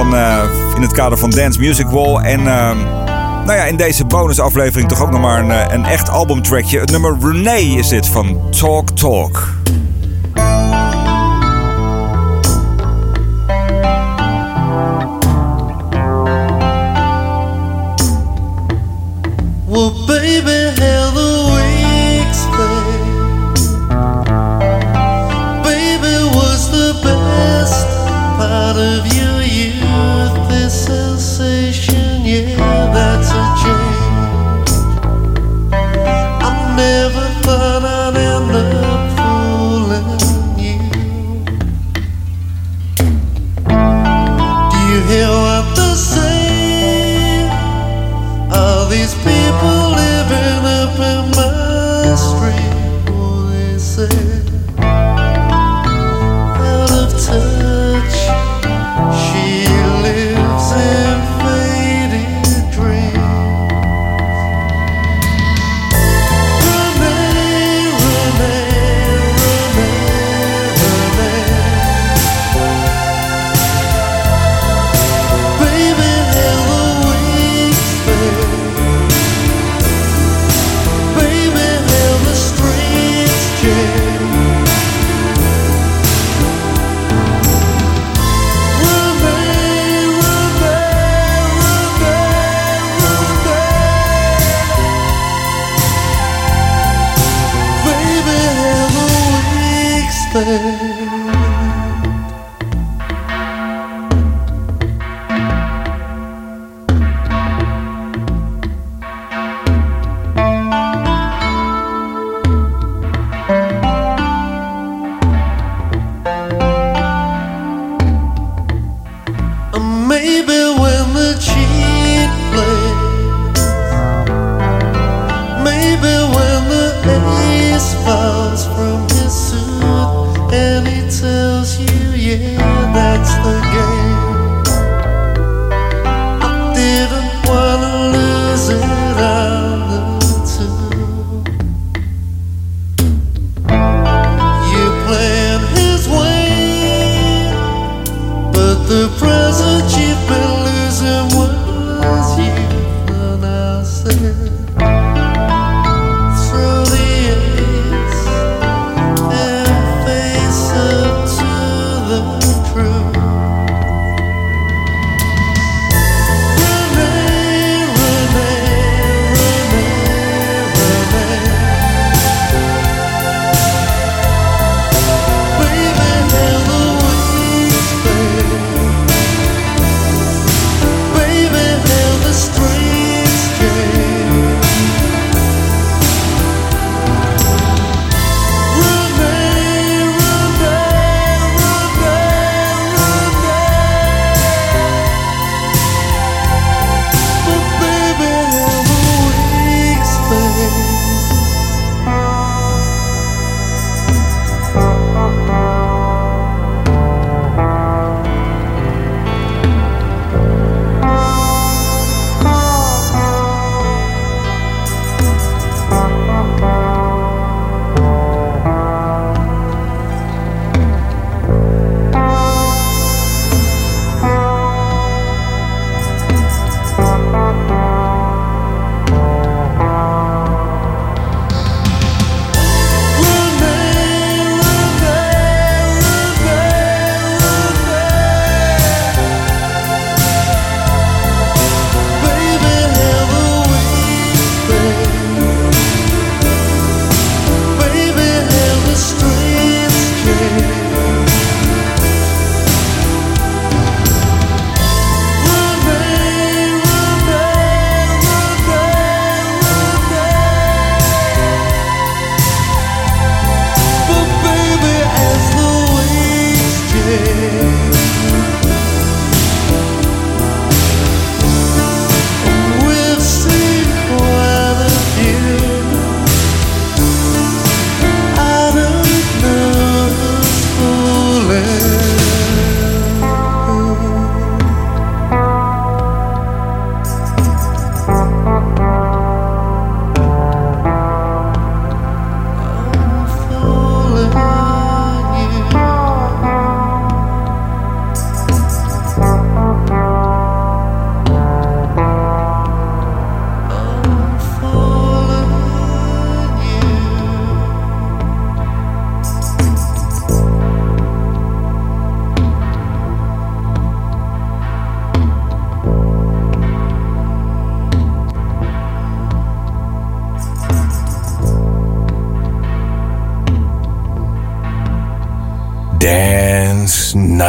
Van, 0.00 0.14
eh, 0.14 0.42
in 0.74 0.82
het 0.82 0.92
kader 0.92 1.18
van 1.18 1.30
Dance 1.30 1.60
Music 1.60 1.86
Wall. 1.86 2.16
En 2.16 2.38
ehm, 2.38 2.76
nou 3.44 3.52
ja, 3.52 3.64
in 3.64 3.76
deze 3.76 4.04
bonusaflevering 4.04 4.88
toch 4.88 5.02
ook 5.02 5.10
nog 5.10 5.20
maar 5.20 5.38
een, 5.38 5.50
eh, 5.50 5.74
een 5.74 5.84
echt 5.84 6.08
albumtrackje. 6.08 6.80
Het 6.80 6.90
nummer 6.90 7.16
Renee 7.20 7.68
is 7.68 7.88
dit 7.88 8.06
van 8.06 8.40
Talk 8.50 8.90
Talk. 8.90 9.48
Baby, 20.06 20.59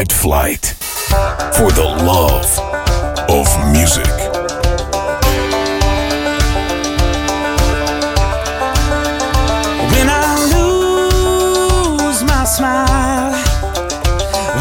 Night 0.01 0.13
Flight 0.13 0.65
for 1.53 1.69
the 1.71 1.83
love 1.83 2.49
of 3.29 3.45
music. 3.71 4.11
When 9.93 10.07
I 10.09 10.25
lose 10.55 12.23
my 12.23 12.45
smile, 12.45 13.31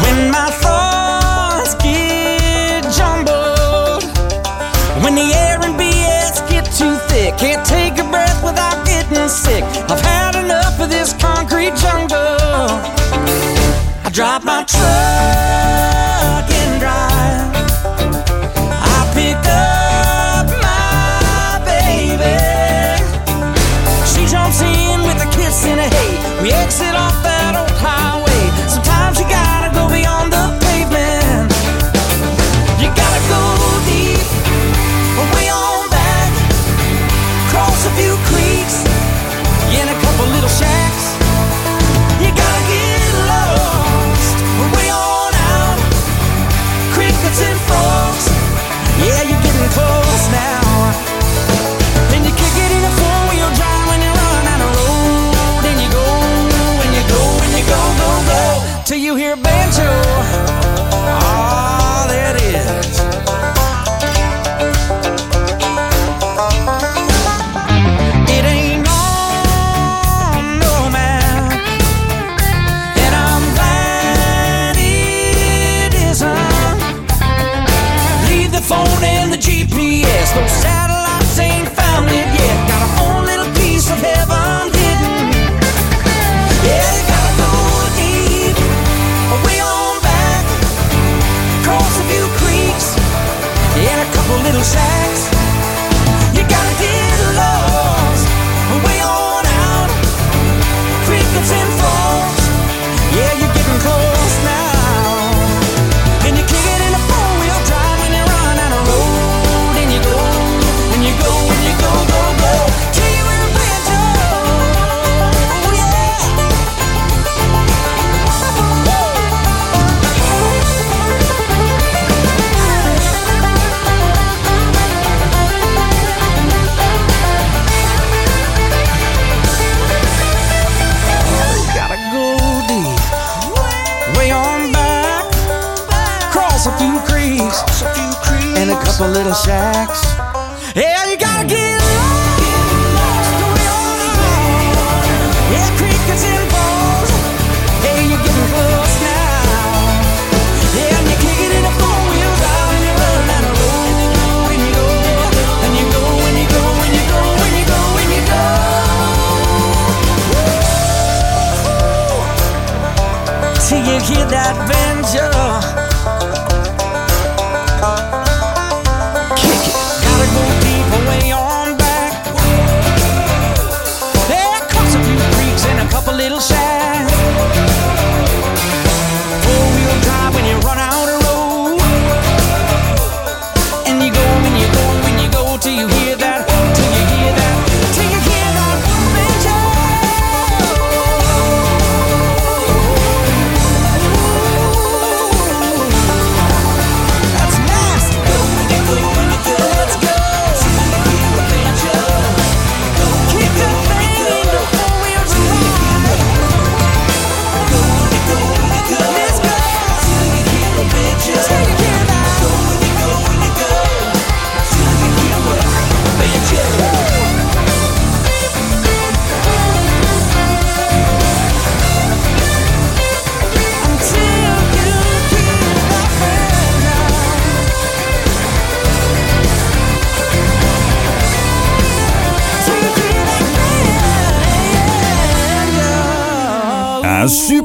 when 0.03 0.29
my 0.29 0.51
thoughts 0.61 1.73
get 1.81 2.83
jumbled, 2.93 4.03
when 5.03 5.15
the 5.15 5.33
air 5.33 5.59
and 5.63 5.73
BS 5.73 6.47
get 6.51 6.65
too 6.65 6.97
thick, 7.09 7.35
can't 7.39 7.65
take 7.65 7.97
a 7.97 8.07
breath 8.11 8.43
without 8.43 8.85
getting 8.85 9.27
sick. 9.27 9.63
I've 9.89 10.01
had 10.01 10.35
enough 10.35 10.79
of 10.79 10.91
this 10.91 11.13
concrete 11.13 11.75
jungle. 11.77 12.37
I 14.05 14.11
drop 14.13 14.43
my 14.43 14.65
truck. 14.65 15.10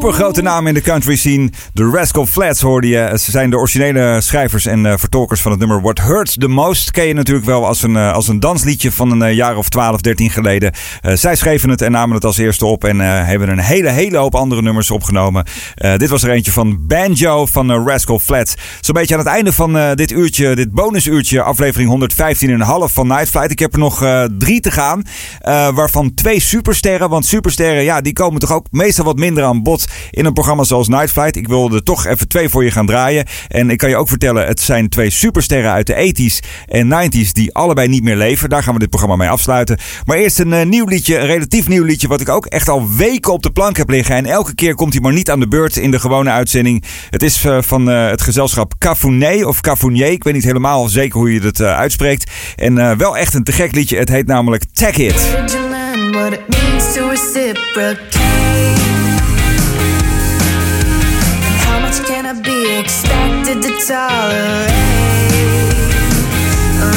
super 0.07 0.25
grote 0.25 0.43
naam 0.43 0.67
in 0.67 0.75
de 0.75 0.81
country 0.81 1.17
scene. 1.17 1.51
De 1.73 1.91
Rascal 1.93 2.27
Flats 2.27 2.61
hoorde 2.61 2.89
je. 2.89 3.19
Ze 3.19 3.31
zijn 3.31 3.51
de 3.51 3.57
originele 3.57 4.21
schrijvers 4.21 4.67
en 4.67 4.87
eh, 4.87 4.95
vertolkers 4.97 5.41
van 5.41 5.51
het 5.51 5.61
nummer 5.61 5.81
What 5.81 6.01
Hurts 6.01 6.37
the 6.39 6.49
Most. 6.49 6.91
Ken 6.91 7.07
je 7.07 7.15
natuurlijk 7.15 7.47
wel 7.47 7.67
als 7.67 7.83
een, 7.83 7.97
eh, 7.97 8.13
als 8.13 8.29
een 8.29 8.41
dansliedje 8.41 8.93
van 8.93 9.11
een 9.11 9.23
eh, 9.23 9.35
jaar 9.35 9.57
of 9.57 9.69
12, 9.69 10.01
13 10.01 10.31
geleden. 10.31 10.73
zij 11.03 11.37
schreven 11.37 11.71
het 11.71 11.83
en 11.83 11.93
namen 11.93 12.15
het 12.15 12.25
als 12.25 12.39
eerste 12.39 12.67
op. 12.67 12.85
En 12.85 12.99
hebben 12.99 13.49
een 13.49 13.59
hele, 13.59 13.91
hele 13.91 14.17
hoop 14.17 14.35
andere 14.35 14.63
nummers 14.63 14.91
opgenomen. 14.91 15.45
dit 15.97 16.09
was 16.09 16.23
er 16.23 16.31
eentje 16.31 16.53
van 16.53 16.87
Banjo 16.87 17.47
van 17.47 17.87
Rascal 17.87 18.19
Flats. 18.19 18.55
Zo'n 18.81 18.95
beetje 18.95 19.15
aan 19.15 19.21
het 19.21 19.29
einde 19.29 19.53
van 19.53 19.95
dit 19.95 20.11
uurtje, 20.11 20.55
dit 20.55 20.73
bonusuurtje, 20.73 21.43
aflevering 21.43 21.89
115,5 21.89 22.93
van 22.93 23.07
Night 23.07 23.29
Flight. 23.29 23.51
Ik 23.51 23.59
heb 23.59 23.73
er 23.73 23.79
nog 23.79 24.27
drie 24.39 24.61
te 24.61 24.71
gaan. 24.71 25.03
waarvan 25.75 26.15
twee 26.15 26.41
supersterren. 26.41 27.09
Want 27.09 27.27
supersterren, 27.27 27.83
ja, 27.83 28.01
die 28.01 28.13
komen 28.13 28.41
toch 28.41 28.53
ook 28.53 28.67
meestal 28.71 29.05
wat 29.05 29.17
minder 29.17 29.45
aan 29.45 29.63
bod 29.63 29.87
in 30.11 30.25
een 30.25 30.33
programma 30.33 30.65
zoals 30.65 30.89
Night 30.89 31.11
Flight. 31.11 31.37
Ik 31.37 31.49
wilde 31.49 31.77
er 31.77 31.83
toch 31.83 32.07
even 32.07 32.29
twee 32.29 32.49
voor 32.49 32.65
je 32.65 32.71
gaan 32.71 32.87
draaien. 32.87 33.25
En 33.49 33.71
ik 33.71 33.79
kan 33.79 33.89
je 33.89 33.97
ook 33.97 34.09
vertellen, 34.09 34.47
het 34.47 34.61
zijn 34.61 34.89
twee 34.89 35.11
supersterren 35.11 35.71
uit 35.71 35.87
de 35.87 36.15
80s 36.15 36.49
en 36.67 37.11
90s 37.11 37.31
die 37.33 37.55
allebei 37.55 37.89
niet 37.89 38.03
meer 38.03 38.17
leven. 38.17 38.49
Daar 38.49 38.63
gaan 38.63 38.73
we 38.75 38.79
dit 38.79 38.89
programma 38.91 39.17
mee 39.17 39.29
afsluiten. 39.29 39.79
Maar 40.05 40.17
eerst 40.17 40.39
een 40.39 40.53
eh, 40.53 40.67
nieuw 40.67 40.87
liedje, 40.87 41.19
een 41.19 41.27
relatief 41.27 41.69
nieuw 41.69 41.85
liedje, 41.85 42.09
wat 42.09 42.21
ik 42.21 42.29
ook 42.29 42.47
echt 42.47 42.69
al 42.69 42.91
weken 42.97 43.33
op 43.33 43.43
de 43.43 43.51
plank 43.51 43.77
heb 43.77 43.89
liggen. 43.89 44.15
En 44.15 44.27
elke 44.27 44.55
keer 44.55 44.75
komt 44.75 44.93
hij 44.93 45.03
maar 45.03 45.13
niet 45.13 45.31
aan 45.31 45.41
de 45.41 45.49
beurt 45.49 45.77
in 45.77 45.91
de 45.91 45.99
gewone 45.99 46.31
uitzending. 46.31 46.85
Het 47.11 47.23
is 47.23 47.45
eh, 47.45 47.59
van 47.61 47.91
eh, 47.91 48.09
het 48.09 48.23
gezelschap 48.23 48.75
Cafuné 48.79 49.45
of 49.45 49.61
Cafounier. 49.61 50.11
Ik 50.11 50.25
weet 50.25 50.35
niet 50.35 50.45
helemaal 50.45 50.89
zeker 50.89 51.19
hoe 51.19 51.33
je 51.33 51.53
eh, 51.53 51.79
uitspreekt. 51.79 52.31
En 52.57 52.99
wel 52.99 53.17
echt 53.17 53.35
een 53.35 53.45
te 53.45 53.53
gek 53.53 53.73
liedje. 53.75 53.97
Het 53.97 54.09
heet 54.09 54.27
namelijk 54.27 54.65
Tag 54.73 54.97
It. 54.97 55.37
I 62.27 62.33
be 62.33 62.81
expected 62.81 63.63
to 63.63 63.71
tolerate? 63.87 64.73
Uh, 66.83 66.91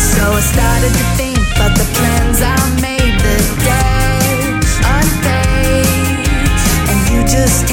so 0.00 0.32
I 0.32 0.40
started 0.40 0.88
to 0.88 1.04
think 1.20 1.36
about 1.52 1.76
the 1.76 1.84
plans 1.92 2.40
I 2.40 2.56
made 2.80 3.20
the 3.20 3.36
day 3.60 4.56
unpaid, 4.88 6.24
and 6.88 6.98
you 7.12 7.20
just 7.28 7.68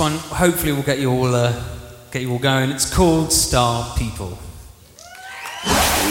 one 0.00 0.12
hopefully 0.12 0.72
will 0.72 0.82
get 0.82 0.98
you 0.98 1.10
all 1.10 1.34
uh, 1.34 1.52
get 2.10 2.22
you 2.22 2.32
all 2.32 2.38
going. 2.38 2.70
It's 2.70 2.90
called 2.90 3.30
Star 3.30 3.94
People. 3.98 4.30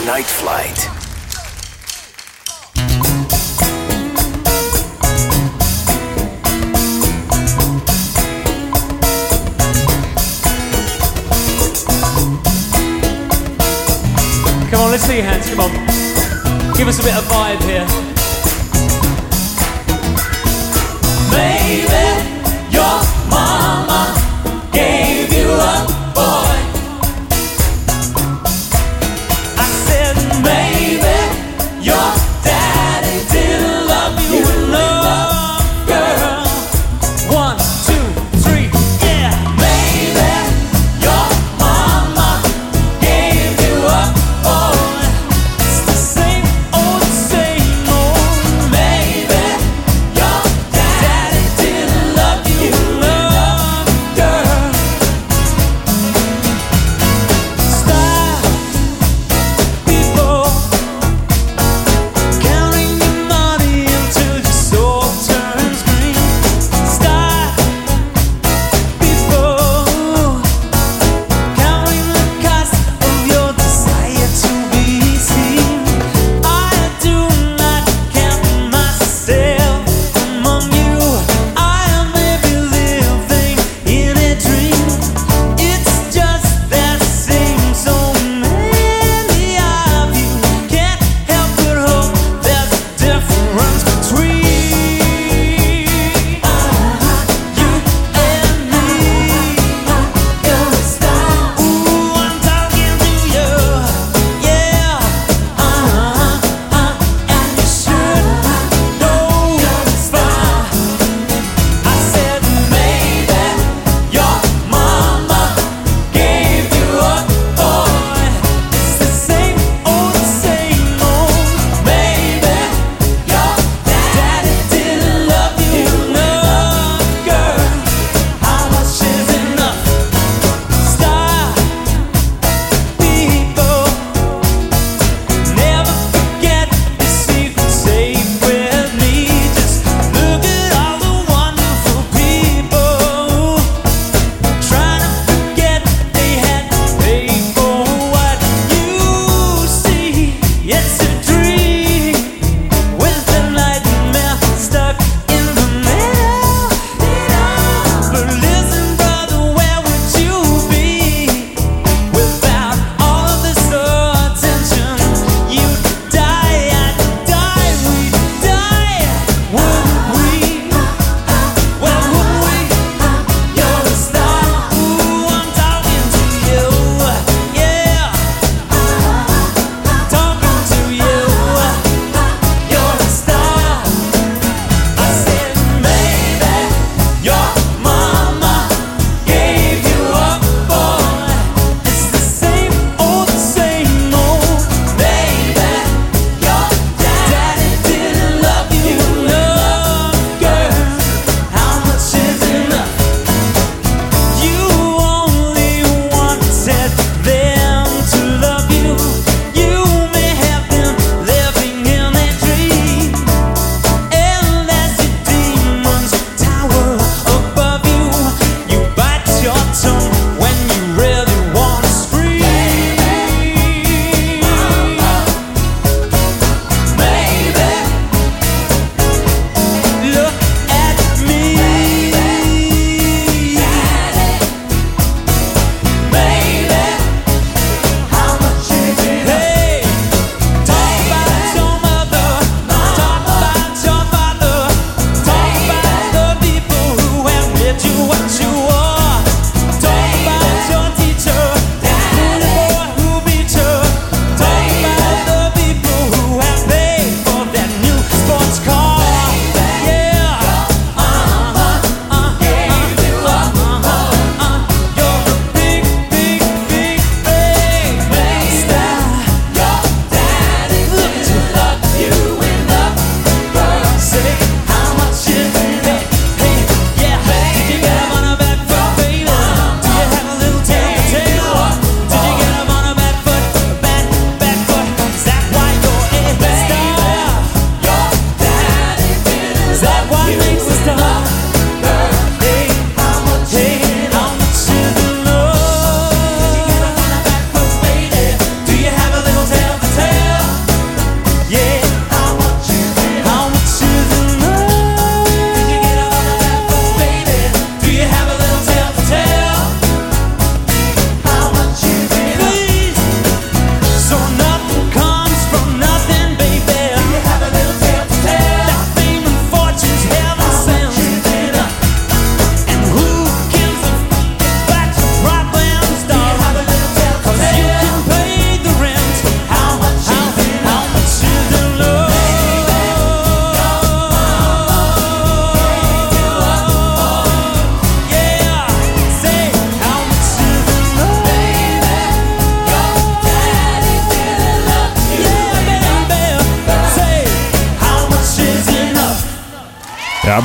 Night 0.06 0.28
Flight. 0.28 0.78
Come 14.70 14.82
on, 14.82 14.92
let's 14.92 15.04
see 15.04 15.16
your 15.16 15.26
hands. 15.26 15.50
Come 15.50 15.62
on, 15.62 15.72
give 16.78 16.88
us 16.88 17.00
a 17.00 17.04
bit 17.04 17.16
of 17.18 17.24
vibe 17.24 17.64
here. 17.64 17.88
Baby, 21.32 22.09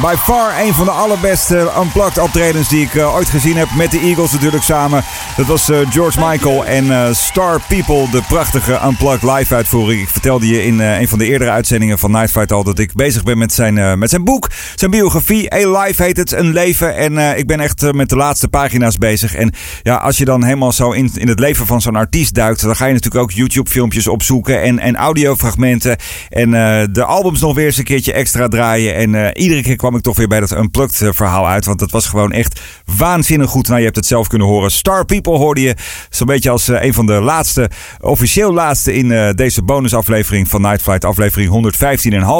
by 0.05 0.16
far 0.16 0.61
een 0.61 0.74
van 0.74 0.84
de 0.84 0.90
allerbeste 0.90 1.72
unplugged 1.78 2.18
optredens 2.18 2.68
die 2.68 2.80
ik 2.80 2.94
eh, 2.94 3.14
ooit 3.14 3.30
gezien 3.30 3.57
heb. 3.57 3.70
Met 3.70 3.90
de 3.90 4.00
Eagles 4.00 4.32
natuurlijk 4.32 4.62
samen. 4.62 5.05
Dat 5.37 5.47
was 5.47 5.70
eh, 5.70 5.78
George 5.91 6.20
Michael 6.30 6.64
en 6.64 6.91
eh, 6.91 7.12
Star 7.12 7.61
People. 7.68 8.11
De 8.11 8.22
prachtige 8.28 8.80
unplugged 8.87 9.30
live 9.30 9.55
uitvoering. 9.55 10.03
Ik 10.03 10.09
vertelde 10.09 10.49
je 10.49 10.64
in 10.64 10.80
eh, 10.80 11.01
een 11.01 11.09
van 11.09 11.18
de 11.18 11.26
eerdere 11.26 11.51
uitzendingen 11.51 11.99
van 11.99 12.11
Night 12.11 12.30
Fight 12.30 12.53
al... 12.53 12.64
dat 12.64 12.78
ik 12.78 12.93
bezig 12.93 13.22
ben 13.22 13.39
met 13.39 13.53
zijn, 13.53 13.99
met 13.99 14.11
zijn 14.11 14.24
boek. 14.24 14.51
Zijn 14.74 14.91
biografie. 14.91 15.55
A 15.55 15.80
Life 15.80 16.03
heet 16.03 16.16
het. 16.16 16.32
Een 16.32 16.53
leven. 16.53 16.97
En 16.97 17.39
ik 17.39 17.47
ben 17.47 17.61
echt 17.61 17.93
met 17.93 18.09
de 18.09 18.16
laatste 18.16 18.49
pagina's 18.49 18.99
bezig. 18.99 19.35
En 19.35 19.53
ja, 19.82 19.97
als 19.97 20.18
je 20.18 20.24
dan 20.24 20.45
helemaal 20.45 20.72
zo 20.72 20.91
in, 20.91 21.11
in 21.14 21.28
het 21.28 21.39
leven 21.39 21.66
van 21.66 21.80
zo'n 21.80 21.97
artiest 21.97 22.35
duikt... 22.35 22.62
dan 22.62 22.76
ga 22.76 22.87
je 22.87 22.93
natuurlijk 22.93 23.22
ook 23.22 23.30
YouTube 23.30 23.70
filmpjes 23.70 24.07
opzoeken. 24.07 24.62
En, 24.62 24.78
en 24.78 24.97
audiofragmenten. 24.97 25.97
En 26.28 26.51
de 26.93 27.05
albums 27.05 27.41
nog 27.41 27.55
weer 27.55 27.66
eens 27.66 27.76
een 27.76 27.85
keertje 27.85 28.12
extra 28.12 28.49
draaien. 28.49 28.95
En 28.95 29.39
iedere 29.39 29.62
keer 29.62 29.76
kwam 29.76 29.97
ik 29.97 30.03
toch 30.03 30.16
weer 30.16 30.28
bij 30.28 30.41
dat 30.41 30.57
Unplugged 30.57 31.14
verhaal 31.14 31.49
uit. 31.49 31.64
Want 31.64 31.78
dat 31.78 31.91
was 31.91 32.07
gewoon 32.07 32.32
echt 32.32 32.61
waanzinnig 32.97 33.51
goed. 33.51 33.66
Nou, 33.66 33.78
je 33.78 33.85
hebt 33.85 33.97
het 33.97 34.07
zelf 34.07 34.28
kunnen 34.28 34.47
horen. 34.47 34.70
Star 34.70 35.05
People 35.05 35.24
hoorde 35.33 35.61
je. 35.61 35.75
Zo'n 36.11 36.27
beetje 36.27 36.51
als 36.51 36.68
eh, 36.68 36.83
een 36.85 36.95
van 36.95 37.07
de 37.07 37.12
laatste, 37.12 37.70
officieel 38.01 38.53
laatste 38.53 38.95
in 38.95 39.12
eh, 39.12 39.31
deze 39.35 39.62
bonusaflevering 39.62 40.49
van 40.49 40.61
Night 40.61 40.83
Flight. 40.83 41.05
Aflevering 41.05 41.75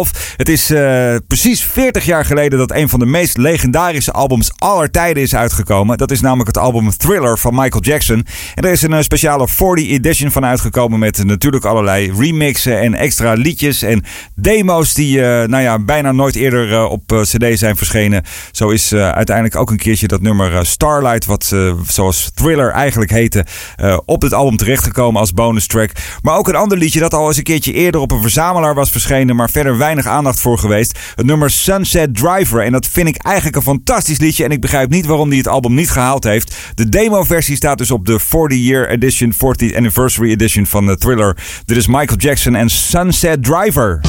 115,5. 0.07 0.37
Het 0.37 0.49
is 0.49 0.71
eh, 0.71 1.15
precies 1.27 1.65
40 1.65 2.05
jaar 2.05 2.25
geleden 2.25 2.59
dat 2.59 2.73
een 2.73 2.89
van 2.89 2.99
de 2.99 3.07
meest 3.07 3.37
legendarische 3.37 4.13
albums 4.13 4.51
aller 4.57 4.91
tijden 4.91 5.23
is 5.23 5.35
uitgekomen. 5.35 5.99
Dat 5.99 6.11
is 6.11 6.21
namelijk 6.21 6.47
het 6.47 6.59
album 6.59 6.91
Thriller 6.91 7.39
van 7.39 7.55
Michael 7.55 7.83
Jackson. 7.83 8.27
En 8.55 8.65
er 8.65 8.71
is 8.71 8.83
een 8.83 9.05
speciale 9.05 9.49
40 9.49 9.89
edition 9.91 10.31
van 10.31 10.45
uitgekomen 10.45 10.99
met 10.99 11.25
natuurlijk 11.25 11.65
allerlei 11.65 12.13
remixen 12.19 12.81
en 12.81 12.95
extra 12.95 13.33
liedjes 13.33 13.83
en 13.83 14.05
demo's 14.35 14.95
die 14.95 15.21
nou 15.21 15.63
ja, 15.63 15.79
bijna 15.79 16.13
nooit 16.13 16.37
eerder 16.37 16.87
op 16.87 17.03
cd 17.07 17.59
zijn 17.59 17.77
verschenen. 17.77 18.23
Zo 18.51 18.69
is 18.69 18.95
uiteindelijk 18.95 19.57
ook 19.57 19.71
een 19.71 19.77
keertje 19.77 20.07
dat 20.07 20.21
nummer 20.21 20.67
Starlight, 20.67 21.25
wat 21.25 21.55
zoals 21.87 22.31
Thriller 22.35 22.74
eigenlijk 22.75 23.11
heette, 23.11 23.47
eh, 23.77 23.99
op 24.05 24.21
dit 24.21 24.33
album 24.33 24.57
terechtgekomen 24.57 25.21
als 25.21 25.33
bonus 25.33 25.67
track. 25.67 25.91
Maar 26.23 26.37
ook 26.37 26.49
een 26.49 26.55
ander 26.55 26.79
liedje 26.79 27.01
dat 27.01 27.15
al 27.15 27.27
eens 27.27 27.37
een 27.37 27.43
keertje 27.43 27.73
eerder 27.73 28.01
op 28.01 28.11
een 28.11 28.21
verzamelaar 28.21 28.75
was 28.75 28.91
verschenen, 28.91 29.37
maar 29.37 29.51
verder 29.51 29.79
weinig 29.79 30.07
aandacht 30.07 30.41
voor 30.41 30.59
geweest. 30.59 30.99
Het 31.15 31.27
nummer 31.27 31.51
Sunset 31.51 32.17
Driver. 32.17 32.63
En 32.63 32.73
dat 32.73 32.87
vind 32.87 33.09
ik 33.09 33.17
eigenlijk 33.17 33.57
een 33.57 33.63
fantastisch 33.63 34.19
liedje 34.19 34.45
en 34.45 34.51
ik 34.51 34.61
begrijp 34.61 34.91
niet 34.91 35.07
waarom 35.07 35.29
die 35.29 35.39
het 35.39 35.49
album 35.49 35.75
niet 35.75 35.91
gehaald 35.91 36.25
heeft. 36.25 36.57
De 36.75 36.89
demo-versie 36.89 37.57
staat 37.57 37.79
dus 37.79 37.91
op 37.91 38.07
de 38.07 38.21
40-year 38.21 38.89
edition, 38.89 39.33
40th 39.33 39.77
anniversary 39.77 40.31
edition 40.31 40.67
van 40.67 40.89
eh, 40.89 40.95
Thriller. 40.95 41.37
Dit 41.65 41.77
is 41.77 41.87
Michael 41.87 42.19
Jackson 42.19 42.55
en 42.55 42.71
Sunset 42.71 43.45
Driver. 43.45 44.01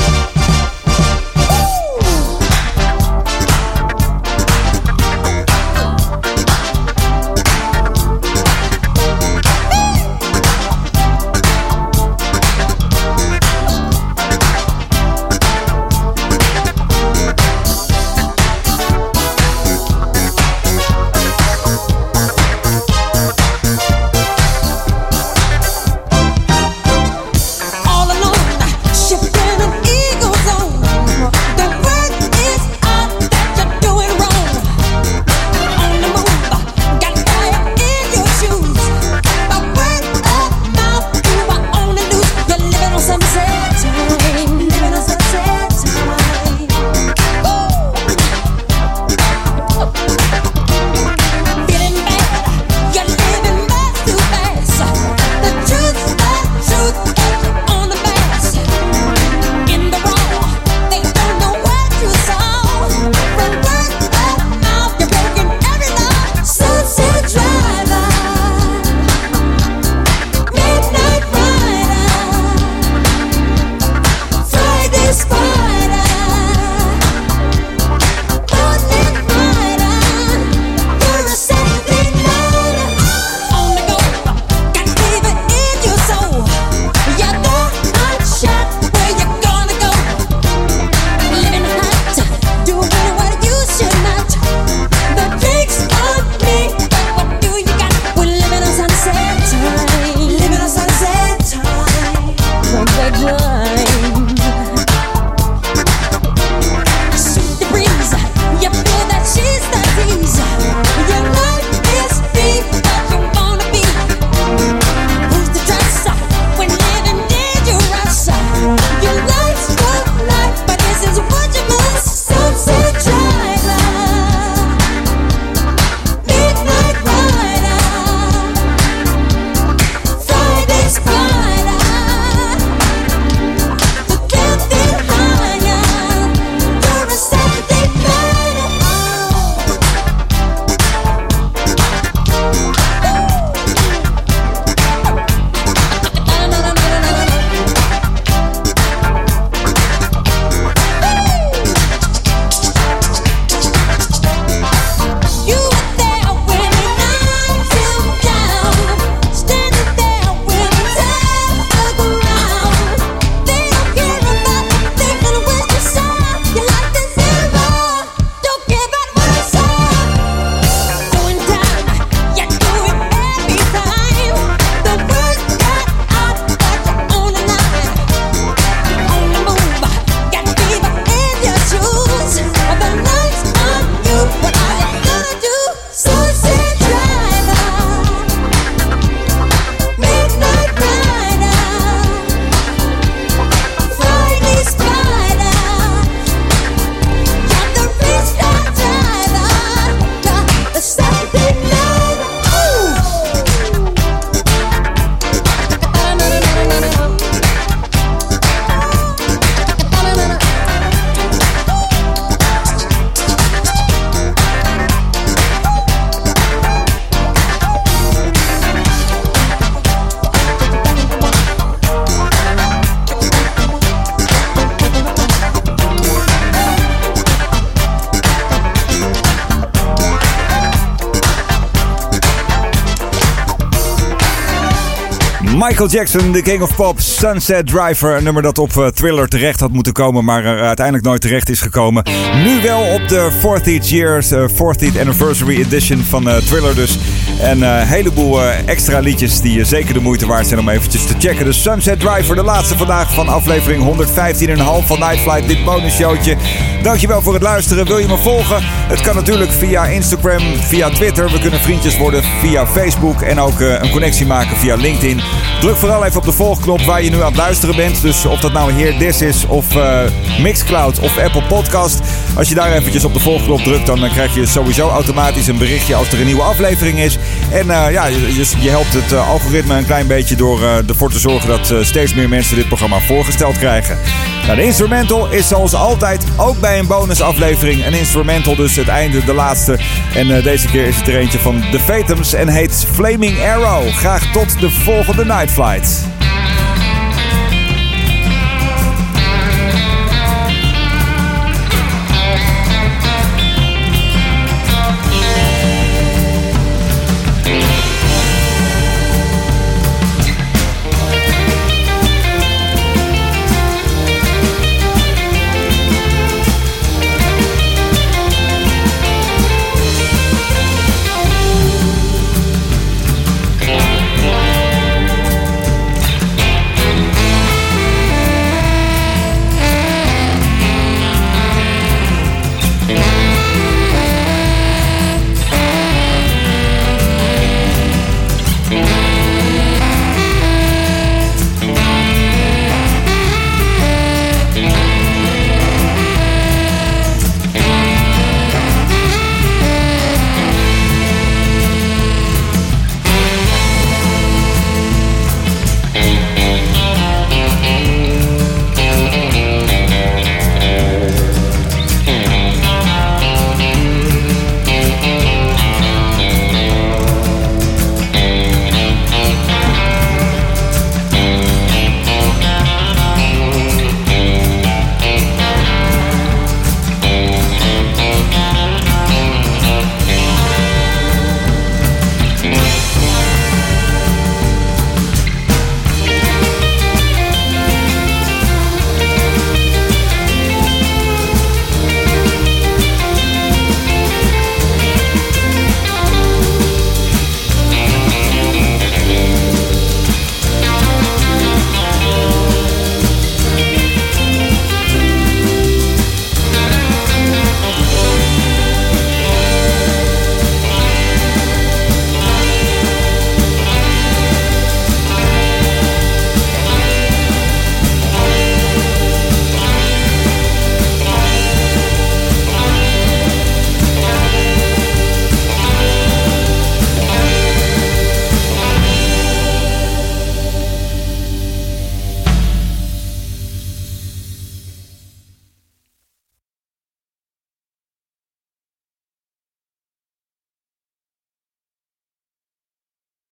Michael 235.76 235.94
Jackson, 235.94 236.32
the 236.32 236.42
King 236.42 236.62
of 236.62 236.76
Pop, 236.76 237.00
Sunset 237.00 237.68
Driver. 237.68 238.16
Een 238.16 238.24
nummer 238.24 238.42
dat 238.42 238.58
op 238.58 238.78
eh, 238.78 238.88
Thriller 238.88 239.28
terecht 239.28 239.60
had 239.60 239.72
moeten 239.72 239.94
komen, 239.94 240.26
maar 240.26 240.46
er 240.46 240.62
uiteindelijk 240.62 241.06
nooit 241.06 241.22
terecht 241.22 241.50
is 241.50 241.62
gekomen. 241.62 242.04
Nu 242.44 242.62
wel 242.62 242.82
op 242.82 243.08
de 243.08 243.32
40th 243.32 243.90
Years, 243.90 244.32
eh, 244.32 244.48
40th 244.48 245.00
Anniversary 245.00 245.56
Edition 245.56 245.98
van 245.98 246.30
eh, 246.30 246.38
Thriller 246.38 246.76
dus. 246.76 246.98
En 247.42 247.62
een 247.62 247.88
heleboel 247.88 248.42
eh, 248.42 248.68
extra 248.68 249.00
liedjes 249.00 249.42
die 249.42 249.60
eh, 249.60 249.66
zeker 249.66 249.94
de 249.94 250.00
moeite 250.00 250.28
waard 250.28 250.48
zijn 250.48 250.60
om 250.60 250.70
eventjes 250.70 251.06
te 251.06 251.14
checken. 251.20 251.46
De 251.46 251.54
Sunset 251.54 252.00
Driver, 252.00 252.36
de 252.36 252.44
laatste 252.44 252.78
vandaag 252.78 253.14
van 253.14 253.28
aflevering 253.28 253.84
115,5 253.84 254.86
van 254.86 255.00
Night 255.00 255.20
Flight, 255.20 255.48
dit 255.48 255.66
bonusshowtje. 255.66 256.38
Dankjewel 256.86 257.22
voor 257.22 257.34
het 257.34 257.44
luisteren. 257.44 257.86
Wil 257.86 257.98
je 257.98 258.08
me 258.08 258.18
volgen? 258.18 258.58
Het 258.64 259.02
kan 259.02 259.16
natuurlijk 259.16 259.52
via 259.52 259.86
Instagram, 259.86 260.42
via 260.62 260.90
Twitter. 260.90 261.32
We 261.32 261.40
kunnen 261.40 261.60
vriendjes 261.60 261.98
worden 261.98 262.24
via 262.24 262.68
Facebook 262.68 263.22
en 263.22 263.40
ook 263.40 263.62
eh, 263.62 263.82
een 263.82 263.90
connectie 263.90 264.26
maken 264.26 264.58
via 264.58 264.76
LinkedIn. 264.76 265.22
Druk 265.60 265.76
vooral 265.76 266.06
even 266.06 266.18
op 266.18 266.26
de 266.26 266.32
volgknop 266.32 266.82
waar 266.82 267.04
je 267.04 267.10
nu 267.10 267.22
aan 267.22 267.26
het 267.26 267.36
luisteren 267.36 267.76
bent. 267.76 268.02
Dus 268.02 268.26
of 268.26 268.40
dat 268.40 268.54
nou 268.54 268.72
Heer 268.72 268.98
This 268.98 269.22
is 269.22 269.46
of 269.46 269.76
eh, 269.76 270.00
Mixcloud 270.40 271.00
of 271.00 271.18
Apple 271.18 271.44
Podcast. 271.44 272.00
Als 272.36 272.50
je 272.50 272.56
daar 272.56 272.72
eventjes 272.72 273.06
op 273.06 273.14
de 273.14 273.20
volgknop 273.20 273.60
drukt, 273.60 273.86
dan 273.86 274.04
eh, 274.04 274.12
krijg 274.12 274.36
je 274.36 274.46
sowieso 274.46 274.90
automatisch 274.90 275.48
een 275.48 275.58
berichtje 275.58 275.96
als 275.96 276.12
er 276.12 276.20
een 276.20 276.26
nieuwe 276.26 276.42
aflevering 276.42 277.00
is. 277.00 277.18
En 277.52 277.70
eh, 277.72 277.92
ja, 277.92 278.06
je, 278.06 278.36
je- 278.60 278.70
helpt 278.70 278.94
het 278.94 279.12
eh, 279.12 279.30
algoritme 279.30 279.78
een 279.78 279.86
klein 279.86 280.08
beetje 280.08 280.36
door 280.36 280.64
eh, 280.64 280.90
ervoor 280.90 281.12
te 281.12 281.20
zorgen 281.20 281.50
dat 281.50 281.74
steeds 281.86 282.14
meer 282.14 282.30
mensen 282.30 282.56
dit 282.56 282.68
programma 282.68 283.00
voorgesteld 283.00 283.58
krijgen. 283.58 283.98
Nou, 284.46 284.58
de 284.58 284.64
instrumental 284.64 285.28
is 285.32 285.48
zoals 285.48 285.74
altijd 285.74 286.24
ook 286.38 286.60
bij 286.60 286.80
een 286.80 286.88
bonusaflevering 286.88 287.86
een 287.86 287.94
instrumental, 287.94 288.56
dus 288.56 288.76
het 288.76 288.88
einde, 288.88 289.24
de 289.26 289.34
laatste. 289.34 289.78
En 290.16 290.42
deze 290.44 290.68
keer 290.68 290.86
is 290.88 290.96
het 290.96 291.08
er 291.08 291.18
eentje 291.18 291.40
van 291.40 291.64
The 291.72 291.80
Fatums 291.80 292.34
en 292.34 292.48
heet 292.48 292.86
Flaming 292.94 293.40
Arrow. 293.42 293.90
Graag 293.92 294.32
tot 294.32 294.60
de 294.60 294.70
volgende 294.70 295.26
Night 295.26 295.52
Flight. 295.52 296.02